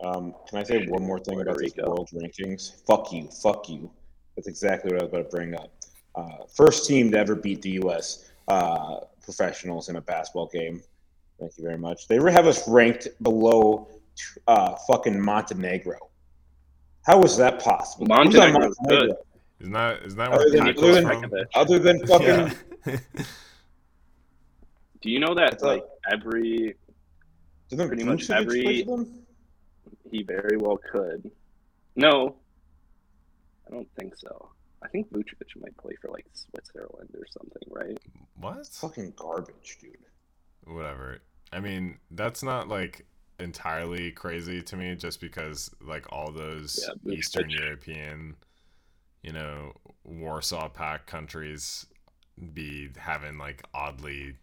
[0.00, 1.88] Um, can I say one more thing Puerto about this Rico.
[1.90, 2.84] world rankings?
[2.86, 3.90] Fuck you, fuck you.
[4.36, 5.72] That's exactly what I was about to bring up.
[6.14, 8.27] Uh, first team to ever beat the U.S.
[8.48, 10.80] Uh, professionals in a basketball game.
[11.38, 12.08] Thank you very much.
[12.08, 13.88] They have us ranked below
[14.46, 15.98] uh, fucking Montenegro.
[17.06, 18.06] How is that possible?
[18.06, 19.12] Who's on Montenegro's good.
[19.60, 22.54] Isn't that isn't that Other where than- other than- Other than fucking,
[22.86, 22.98] Yeah.
[25.00, 26.74] Do you know that like every
[27.70, 29.26] pretty much every- play for them?
[30.10, 31.30] he very well could.
[31.96, 32.36] No,
[33.66, 34.50] I don't think so.
[34.82, 37.98] I think Vucevic might play for like Switzerland or something, right?
[38.36, 38.66] what?
[38.66, 39.96] Fucking garbage, dude.
[40.64, 41.18] Whatever.
[41.52, 43.06] I mean, that's not like
[43.40, 48.36] entirely crazy to me, just because like all those Yeah, Eastern European,
[49.22, 49.72] you know,
[50.04, 51.86] Warsaw Pact countries
[52.52, 54.36] be having like oddly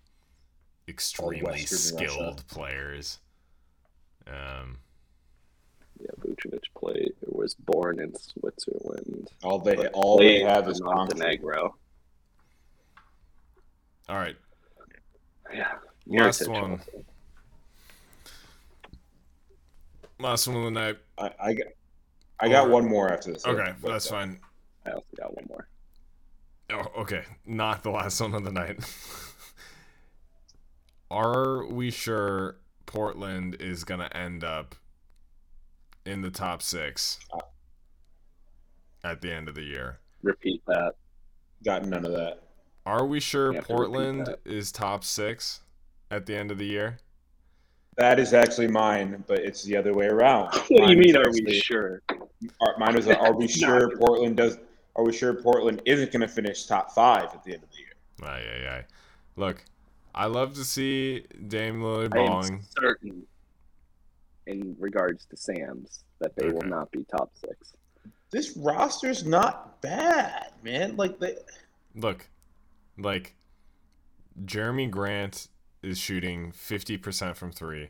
[0.88, 2.12] extremely Western Russia.
[2.12, 3.20] skilled players.
[4.28, 4.80] Um,
[6.00, 9.30] Yeah, Vucevic played or was born in Switzerland.
[9.44, 11.20] All they all they have is concrete.
[11.20, 11.76] Montenegro.
[14.10, 14.36] all right,
[15.54, 15.74] Yeah,
[16.08, 16.82] Last one.
[20.20, 20.98] last one of the night.
[21.18, 21.68] I, I got
[22.40, 23.46] I got Or- one more after this.
[23.46, 24.40] Okay, But, that's uh, fine.
[24.86, 25.68] I also got one more.
[26.72, 27.24] Oh, okay.
[27.46, 28.80] Not the last one of the night.
[31.12, 34.76] Are we sure Portland is going to end up
[36.06, 37.40] in the top six uh,
[39.04, 40.00] at the end of the year?
[40.22, 40.94] Repeat that.
[41.64, 42.40] Got none of that.
[42.86, 44.40] Are we sure You have to repeat Portland that.
[44.46, 45.62] is top six
[46.12, 46.98] at the end of the year?
[47.98, 50.54] That is actually mine, but it's the other way around.
[50.70, 51.10] What do you mean?
[51.12, 52.02] is Are we sure?
[52.62, 54.00] are- Mine was, are we sure not.
[54.00, 54.58] Portland does?
[54.98, 57.78] Are we sure Portland isn't going to finish top five at the end of the
[57.78, 58.30] year?
[58.32, 58.86] Aye, aye, aye.
[59.36, 59.64] Look,
[60.14, 62.64] I love to see Dame Lillard I balling.
[62.80, 63.24] certain,
[64.48, 67.74] in regards to Sam's, that they will not be top six.
[68.32, 70.96] This roster's not bad, man.
[70.98, 71.36] Like they,
[71.96, 72.28] Look,
[72.98, 73.36] like
[74.44, 75.48] Jerami Grant
[75.82, 77.90] is shooting 50% from 3.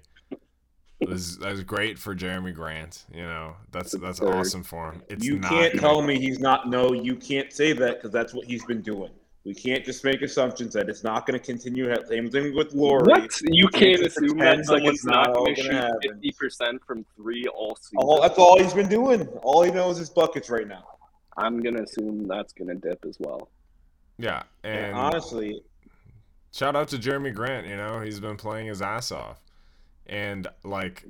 [1.02, 3.56] That's, that's great for Jerami Grant, you know.
[3.72, 4.34] That's that's Third.
[4.36, 5.02] awesome for him.
[5.10, 6.70] It's you can't gonna- tell me he's not.
[6.70, 9.12] No, you can't say that because that's what he's been doing.
[9.46, 11.94] We can't just make assumptions that it's not going to continue.
[12.08, 13.04] Same thing with Laurie.
[13.06, 13.40] What?
[13.44, 16.00] You can't just assume pretend that someone's it's not not going to gonna shoot happen.
[16.02, 17.98] fifty percent from three all season.
[18.00, 19.28] All, that's all he's been doing.
[19.44, 20.84] All he knows is buckets right now.
[21.38, 23.50] I'm gonna assume that's gonna dip as well.
[24.18, 25.62] Yeah, And and honestly,
[26.54, 29.42] shout out to Jerami Grant, you know, he's been playing his ass off.
[30.08, 31.06] And like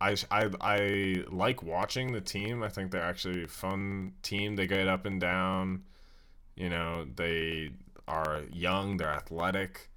[0.00, 2.62] I, I I like watching the team.
[2.62, 4.56] I think they're actually a fun team.
[4.56, 5.82] They get up and down.
[6.56, 7.70] You know, they
[8.06, 8.96] are young.
[8.96, 9.88] They're athletic.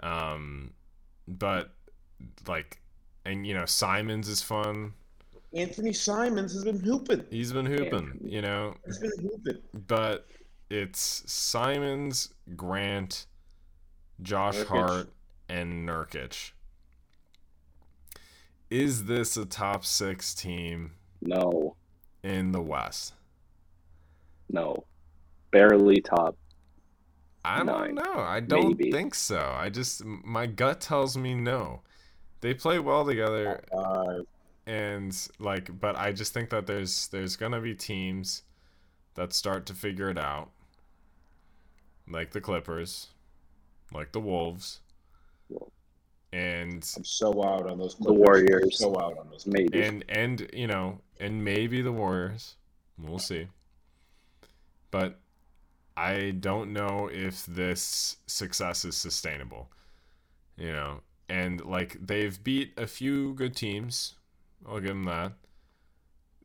[0.00, 0.72] Um,
[1.26, 1.74] but
[2.46, 2.80] like,
[3.24, 4.94] and you know, Simons is fun.
[5.54, 7.24] Anfernee Simons has been hooping.
[7.30, 8.20] He's been hooping.
[8.22, 9.62] You know, He's been hooping.
[9.86, 10.28] but
[10.70, 13.26] it's Simons, Grant,
[14.20, 14.66] Josh Nurkic.
[14.66, 15.12] Hart,
[15.48, 16.52] and Nurkic.
[18.70, 20.92] Is this a top six team
[21.22, 21.76] no,
[22.22, 23.14] in the West?
[24.50, 24.84] no,
[25.50, 26.36] barely top.
[27.44, 28.14] I don't Nine, know.
[28.18, 28.90] I don't maybe.
[28.92, 29.38] think so.
[29.56, 31.80] I just my gut tells me no.
[32.40, 34.20] They play well together Uh,
[34.66, 38.42] and like but I just think that there's there's going to be teams
[39.14, 40.50] that start to figure it out.
[42.10, 43.08] Like the Clippers,
[43.92, 44.80] like the Wolves.
[45.48, 45.72] Well-
[46.32, 47.94] And I'm so out on those.
[47.96, 48.64] The Warriors.
[48.64, 49.46] I'm so out on those.
[49.46, 49.82] Maybe.
[49.82, 52.54] and and you know and maybe the warriors
[52.96, 53.48] we'll see
[54.92, 55.18] but
[55.98, 59.68] I don't know if this success is sustainable.
[60.56, 64.14] You know, and like they've beat a few good teams.
[64.66, 65.32] I'll give them that.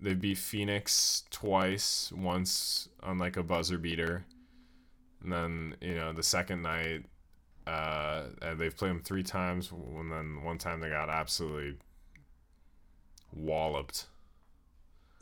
[0.01, 4.25] They beat Phoenix twice, once on like a buzzer beater,
[5.21, 7.05] and then you know the second night,
[7.67, 8.23] uh,
[8.57, 11.77] they've played them three times, and then one time they got absolutely
[13.31, 14.07] walloped.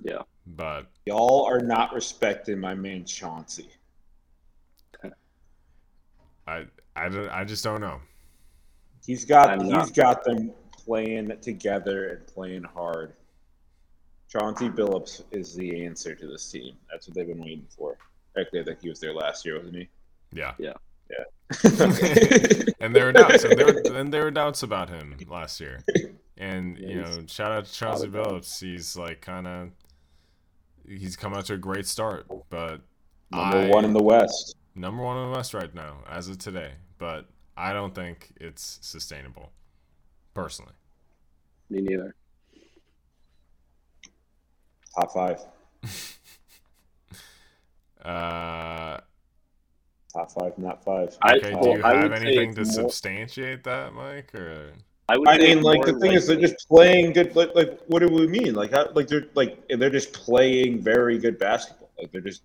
[0.01, 0.23] Yeah.
[0.47, 3.69] But Y'all are not respecting my man Chauncey.
[6.47, 6.65] I
[6.95, 7.99] I, don't- I just don't know.
[9.05, 13.13] He's got I'm he's not- got them playing together and playing hard.
[14.29, 16.75] Chauncey Billups is the answer to this team.
[16.89, 17.97] That's what they've been waiting for.
[18.39, 19.89] Actually, I think he was there last year, wasn't he?
[20.31, 20.53] Yeah.
[20.57, 20.73] Yeah.
[21.09, 21.23] Yeah.
[22.79, 25.79] and there were doubts, and there were, and there were doubts about him last year.
[26.37, 28.27] And Yeah, you know, shout out to Chauncey got.
[28.27, 28.61] Billups.
[28.61, 29.69] He's like kind of
[30.87, 32.79] he's come out to a great start, but
[33.31, 34.55] Number I- one in the West.
[34.75, 36.73] Number one in the West right now as of today.
[36.97, 37.25] But
[37.57, 39.51] I don't think it's sustainable,
[40.33, 40.73] personally.
[41.69, 42.15] Me neither.
[44.95, 45.39] Top five.
[48.03, 48.99] Uh,
[50.11, 51.15] Top five, not five.
[51.21, 54.33] I- okay, do you I have anything to more- substantiate that, Mike?
[54.33, 54.71] Or
[55.07, 55.27] I would.
[55.27, 57.35] I mean, like the thing is, they're just playing good.
[57.35, 58.55] Like, like what do we mean?
[58.55, 61.91] Like, how, like they're like they're just playing very good basketball.
[61.99, 62.41] Like they're just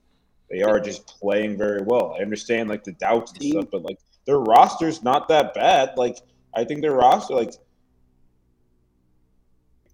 [0.51, 2.15] they are just playing very well.
[2.19, 5.97] I understand like the doubts and stuff, but like their roster's not that bad.
[5.97, 6.19] Like
[6.55, 7.55] I think their roster, like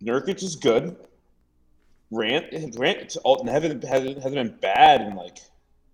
[0.03, 0.97] Nurkic is good.
[2.13, 5.39] Grant, Grant, it's hasn't hasn't hasn't been bad, and like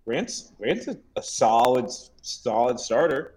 [0.05, 1.89] Grant's Grant's a, a solid,
[2.21, 3.35] solid starter.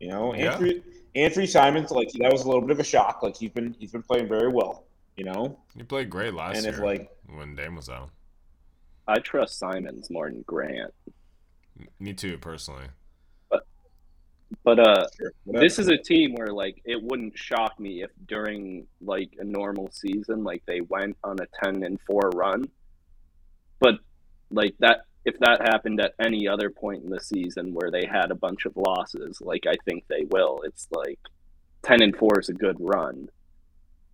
[0.00, 0.52] You know, Yeah.
[0.54, 0.82] Anthony
[1.14, 3.22] Anfernee Simons, like that was a little bit of a shock.
[3.22, 4.86] Like he's been he's been playing very well.
[5.16, 8.10] You know, he played great last and year it's like when Dame was out.
[9.10, 10.94] I trust Simons more than Grant.
[11.98, 12.86] Me too, personally.
[13.50, 13.66] But
[14.62, 18.86] but uh, sure, this is a team where like it wouldn't shock me if during
[19.00, 22.68] like a normal season like they went on a 10 and 4 run
[23.80, 23.94] but
[24.50, 28.30] like that if that happened at any other point in the season where they had
[28.30, 31.18] a bunch of losses like i think they will it's like
[31.82, 33.28] 10 and 4 is a good run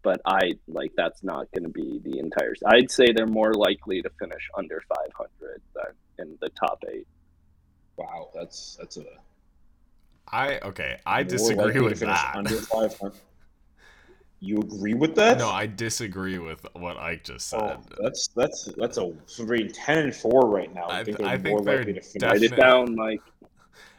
[0.07, 4.01] but i like that's not going to be the entire i'd say they're more likely
[4.01, 5.85] to finish under 500 than
[6.19, 7.07] in the top 8
[7.97, 9.05] wow, that's that's a
[10.29, 10.99] I okay.
[11.07, 12.35] I disagree with finish that.
[12.37, 13.21] Under five hundred.
[14.39, 15.39] You agree with that?
[15.39, 17.79] No, I disagree with what Ike just oh, said.
[17.99, 20.85] Oh, that's that's that's a somebody ten and four right now.
[20.85, 22.31] I, I- think they're I think more they're likely to finish.
[22.31, 23.23] write it down mike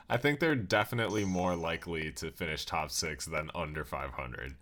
[0.09, 4.55] I think they're definitely more likely to finish top six than under 500.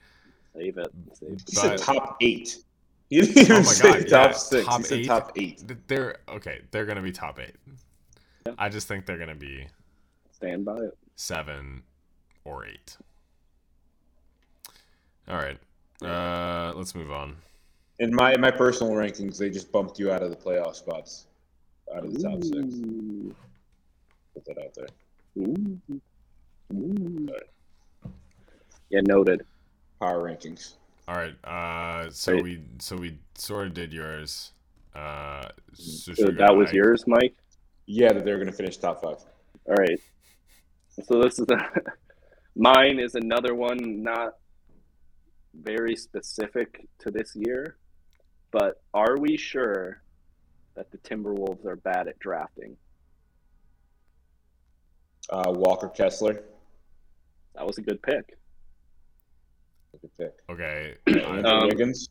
[0.58, 1.44] Save it save it.
[1.48, 2.58] He said but- top eight.
[3.08, 4.66] He didn't even Oh my say God, top yeah, six.
[4.66, 5.06] top he said eight.
[5.06, 5.64] top eight.
[5.88, 6.62] They're okay.
[6.72, 7.54] They're gonna be top eight.
[8.48, 8.54] Yeah.
[8.58, 9.68] I just think they're gonna be
[10.32, 11.84] stand by it seven
[12.46, 12.98] or eight.
[15.28, 15.58] All right.
[16.02, 17.36] Uh, let's move on.
[18.00, 21.28] In my in my personal rankings, they just bumped you out of the playoff spots,
[21.96, 22.56] out of the top six.
[24.34, 24.88] Put that out there.
[25.38, 25.80] Ooh.
[26.74, 27.30] Ooh.
[28.90, 29.46] Yeah, noted.
[30.00, 30.74] Power rankings.
[31.08, 31.36] All right.
[31.46, 32.44] Uh, so Wait.
[32.44, 34.52] we so we sort of did yours.
[34.94, 36.76] Uh, so So that was Ike?
[36.76, 37.36] yours, Mike.
[37.86, 39.18] Yeah, that they're going to finish top five.
[39.68, 40.00] All right.
[41.04, 41.70] So this is a,
[42.56, 44.36] mine is another one not
[45.54, 47.78] very specific to this year,
[48.52, 50.02] but are we sure
[50.76, 52.76] that the Timberwolves are bad at drafting?
[55.30, 56.44] Uh, Walker Kessler.
[57.56, 58.38] That was a good pick.
[60.18, 60.34] Good pick.
[60.50, 60.96] Okay.
[61.08, 62.10] Andrew Um, Wiggins,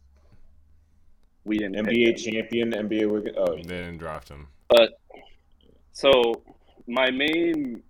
[1.45, 2.33] We didn't pick NBA him.
[2.33, 3.37] champion, NBA Wiggins.
[3.39, 4.49] Oh, they didn't draft him.
[4.69, 4.99] But
[5.93, 6.43] so
[6.89, 7.83] my main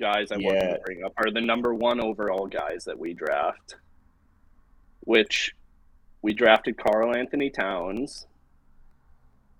[0.00, 0.74] guys I wanted Yeah.
[0.76, 3.76] to bring up are the number one overall guys that we draft,
[5.00, 5.54] which
[6.22, 8.26] we drafted Karl-Anthony Towns,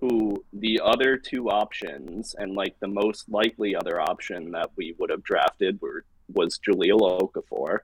[0.00, 5.10] who the other two options and like the most likely other option that we would
[5.10, 7.80] have drafted were was Jahlil Okafor.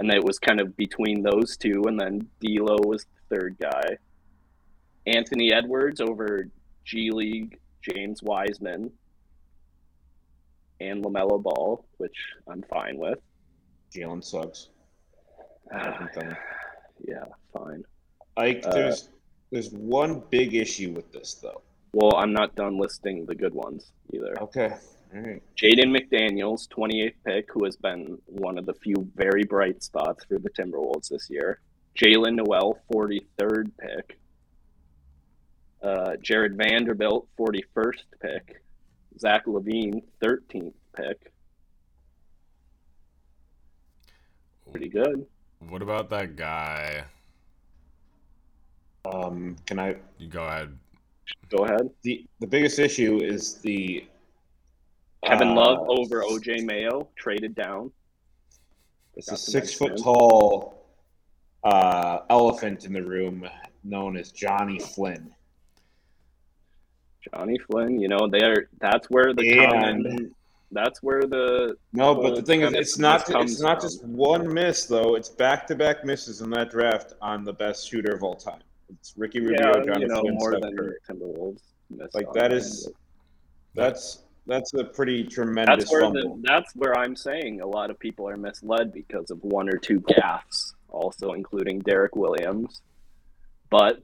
[0.00, 3.98] And it was kind of between those two, and then D'Lo was the third guy.
[5.06, 6.48] Anthony Edwards over
[6.86, 8.90] G League James Wiseman
[10.80, 12.16] and LaMelo Ball, which
[12.48, 13.18] I'm fine with.
[13.94, 14.70] Jalen Suggs.
[17.06, 17.84] yeah, fine.
[18.38, 19.10] Ike, Uh, there's
[19.50, 21.60] there's one big issue with this though.
[21.92, 24.34] Well, I'm not done listing the good ones either.
[24.40, 24.76] Okay.
[25.14, 25.42] All right.
[25.56, 30.38] Jaden McDaniels, 28th pick, who has been one of the few very bright spots for
[30.38, 31.60] the Timberwolves this year.
[31.98, 34.18] Jaylen Nowell, 43rd pick.
[35.82, 38.62] Uh, Jarred Vanderbilt, 41st pick.
[39.18, 41.32] Zach LaVine, 13th pick.
[44.70, 45.26] Pretty good.
[45.68, 47.04] What about that guy?
[49.04, 49.96] Um, can I?
[50.18, 50.78] You go ahead.
[51.48, 51.90] Go ahead.
[52.02, 54.04] The the biggest issue is the
[55.24, 57.90] Kevin uh, Love over OJ Mayo, traded down.
[59.16, 60.86] It's a six foot mention- tall
[61.64, 63.46] uh, elephant in the room
[63.84, 65.34] known as Jonny Flynn.
[67.34, 69.70] Jonny Flynn, you know, they're that's where the And-
[70.04, 70.34] common,
[70.72, 74.52] that's where the No, but the thing is, it's not it's not from- just one
[74.52, 75.16] miss though.
[75.16, 78.62] It's back to back misses in that draft on the best shooter of all time.
[78.88, 80.94] It's Ricky Rubio, yeah, Jonny you know, Flynn, more Steph than Curry.
[81.08, 81.60] Timberwolves.
[82.14, 82.84] Like that is.
[82.84, 82.94] that him,
[83.74, 84.18] that's
[84.50, 86.36] that's a pretty tremendous that's where fumble.
[86.36, 89.78] the, that's where I'm saying a lot of people are misled because of one or
[89.78, 92.82] two gaffes, also including Derrick Williams.
[93.70, 94.02] But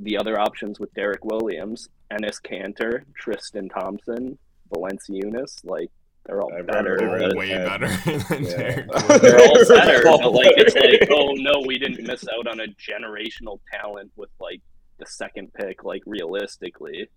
[0.00, 4.38] the other options with Derrick Williams, Enes Kanter, Tristan Thompson,
[4.74, 5.90] Valanciunas, like
[6.24, 6.96] they're all I'd better.
[7.00, 7.78] rather- They're way Yeah.
[7.78, 7.86] better
[8.28, 8.56] than Yeah.
[8.56, 8.86] Derrick
[9.22, 12.66] they're all better, but like it's like, oh no, we didn't miss out on a
[12.66, 14.60] generational talent with like
[14.98, 15.84] the second pick.
[15.84, 17.08] Like realistically,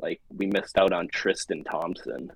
[0.00, 2.30] like we missed out on Tristan Thompson.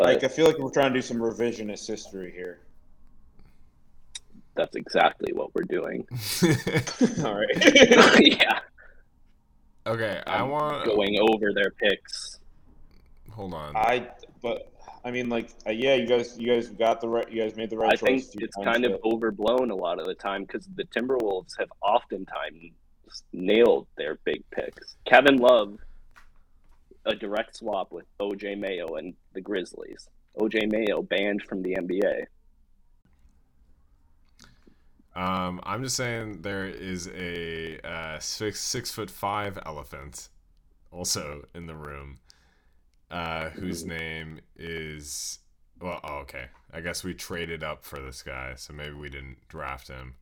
[0.00, 2.60] like I feel like we're trying to do some revisionist history here.
[4.54, 6.06] That's exactly what we're doing.
[7.24, 8.20] all right.
[8.20, 8.58] yeah,
[9.86, 10.84] okay, I I'm want.
[10.84, 12.40] going over their picks.
[13.30, 13.76] Hold on.
[13.76, 14.08] I
[14.42, 14.72] but
[15.04, 17.70] I mean like uh, yeah, you guys you guys got the right you guys made
[17.70, 18.28] the right I choice.
[18.28, 22.72] think it's kind of overblown a lot of the time because the Timberwolves have oftentimes
[23.32, 24.96] nailed their big picks.
[25.06, 25.78] Kevin Love,
[27.04, 30.08] a direct swap with OJ Mayo and the Grizzlies.
[30.38, 32.26] OJ Mayo banned from the NBA.
[35.14, 40.28] Um, I'm just saying there is a uh, six six foot five elephant
[40.92, 42.18] also in the room,
[43.10, 45.40] uh, whose name is
[45.80, 46.00] well.
[46.04, 46.46] Oh, okay.
[46.72, 50.14] I guess we traded up for this guy, so maybe we didn't draft him.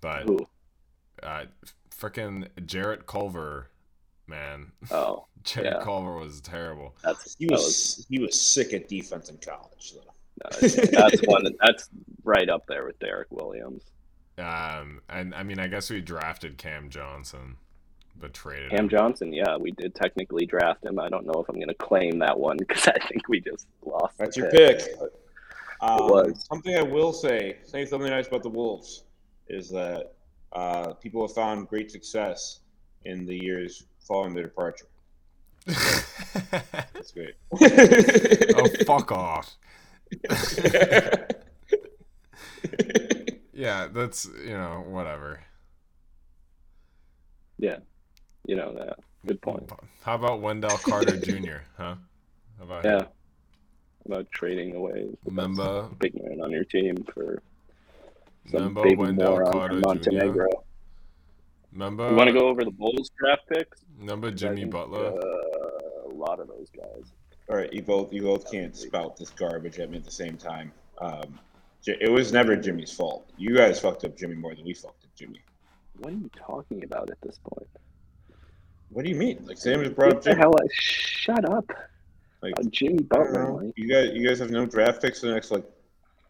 [0.00, 0.28] But
[1.22, 1.44] uh,
[1.98, 3.70] freaking Jarrett Culver,
[4.26, 5.82] man, Oh, Jarrett Yeah.
[5.84, 6.94] Culver was terrible.
[7.02, 10.02] that's he that was he was sick at defense in college though.
[10.50, 11.46] that's one.
[11.64, 11.88] That's
[12.24, 13.82] right up there with Derrick Williams.
[14.38, 17.56] Um, and I mean, I guess we drafted Cam Johnson,
[18.20, 18.88] but traded Cam him.
[18.90, 20.98] Johnson, yeah, we did technically draft him.
[20.98, 23.66] I don't know if I'm going to claim that one because I think we just
[23.84, 24.18] lost.
[24.18, 24.82] That's your pick.
[25.00, 25.18] but-
[25.80, 26.44] Um, was.
[26.48, 29.04] Something I will say, saying something nice about the Wolves,
[29.48, 30.12] is that
[30.56, 32.60] uh, people have found great success
[33.04, 34.86] in the years following their departure.
[35.66, 37.34] That's great.
[38.56, 39.56] oh, fuck off.
[43.52, 45.40] Yeah, that's you know whatever.
[47.58, 47.78] Yeah,
[48.46, 48.98] you know that.
[49.26, 49.70] Good point.
[50.02, 51.64] How about Wendell Carter Jr.
[51.78, 51.94] Huh?
[52.58, 53.06] How about Yeah, him?
[54.04, 57.42] about trading away the Remember, big man on your team for
[58.50, 59.86] some remember big Wendell moron Carter from Jr.
[59.88, 60.48] Montenegro.
[61.72, 63.82] Remember, You want to go over the Bulls draft picks?
[63.98, 65.12] Remember Jimmy think, Butler?
[65.12, 67.12] Uh, a lot of those guys.
[67.48, 70.36] All right, you both you both can't spout this garbage at me at the same
[70.36, 70.72] time.
[70.98, 71.38] Um,
[71.86, 73.30] it was never Jimmy's fault.
[73.36, 75.40] You guys fucked up Jimmy more than we fucked up Jimmy.
[75.98, 77.68] What are you talking about at this point?
[78.90, 79.44] What do you mean?
[79.46, 80.52] Like Sam just brought What up the hell?
[80.58, 81.70] I, shut up.
[82.42, 85.50] Like Uh, Jimmy Butler, You guys, you guys have no draft picks for the next
[85.50, 85.64] like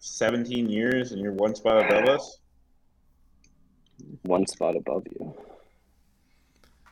[0.01, 2.39] seventeen years, and you're one spot above us.
[4.23, 5.35] One spot above you.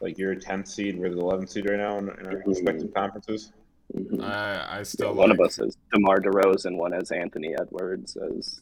[0.01, 2.93] Like you're a tenth seed, we're the eleventh seed right now in, in our respective
[2.95, 3.53] conferences.
[3.95, 4.23] Mhm.
[4.23, 8.61] I I Yeah, still one of us is DeMar DeRozan, one is Anthony Edwards as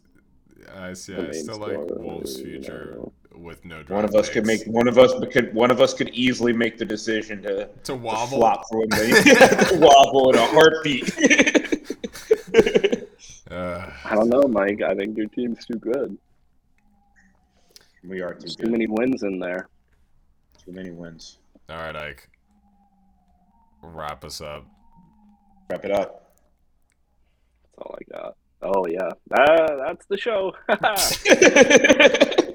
[0.75, 1.15] I see.
[1.17, 3.13] I still like scorer, Wolves' you future know.
[3.35, 3.77] with no.
[3.83, 6.53] Draft One of us could make one of us could one of us could easily
[6.53, 8.39] make the decision to, to to wobble.
[8.39, 11.13] flop for a million, to wobble in a heartbeat.
[13.53, 14.83] Uh, I don't know, Myke.
[14.83, 16.17] I think your team's too good.
[18.03, 19.69] we are too There's too many wins in there.
[20.65, 21.39] Too many wins.
[21.69, 22.31] all right, Ike.
[23.83, 24.65] Wrap us up.
[25.69, 26.35] Wrap it up.
[27.65, 28.37] That's all I got.
[28.63, 30.53] Oh yeah, uh, that's the show.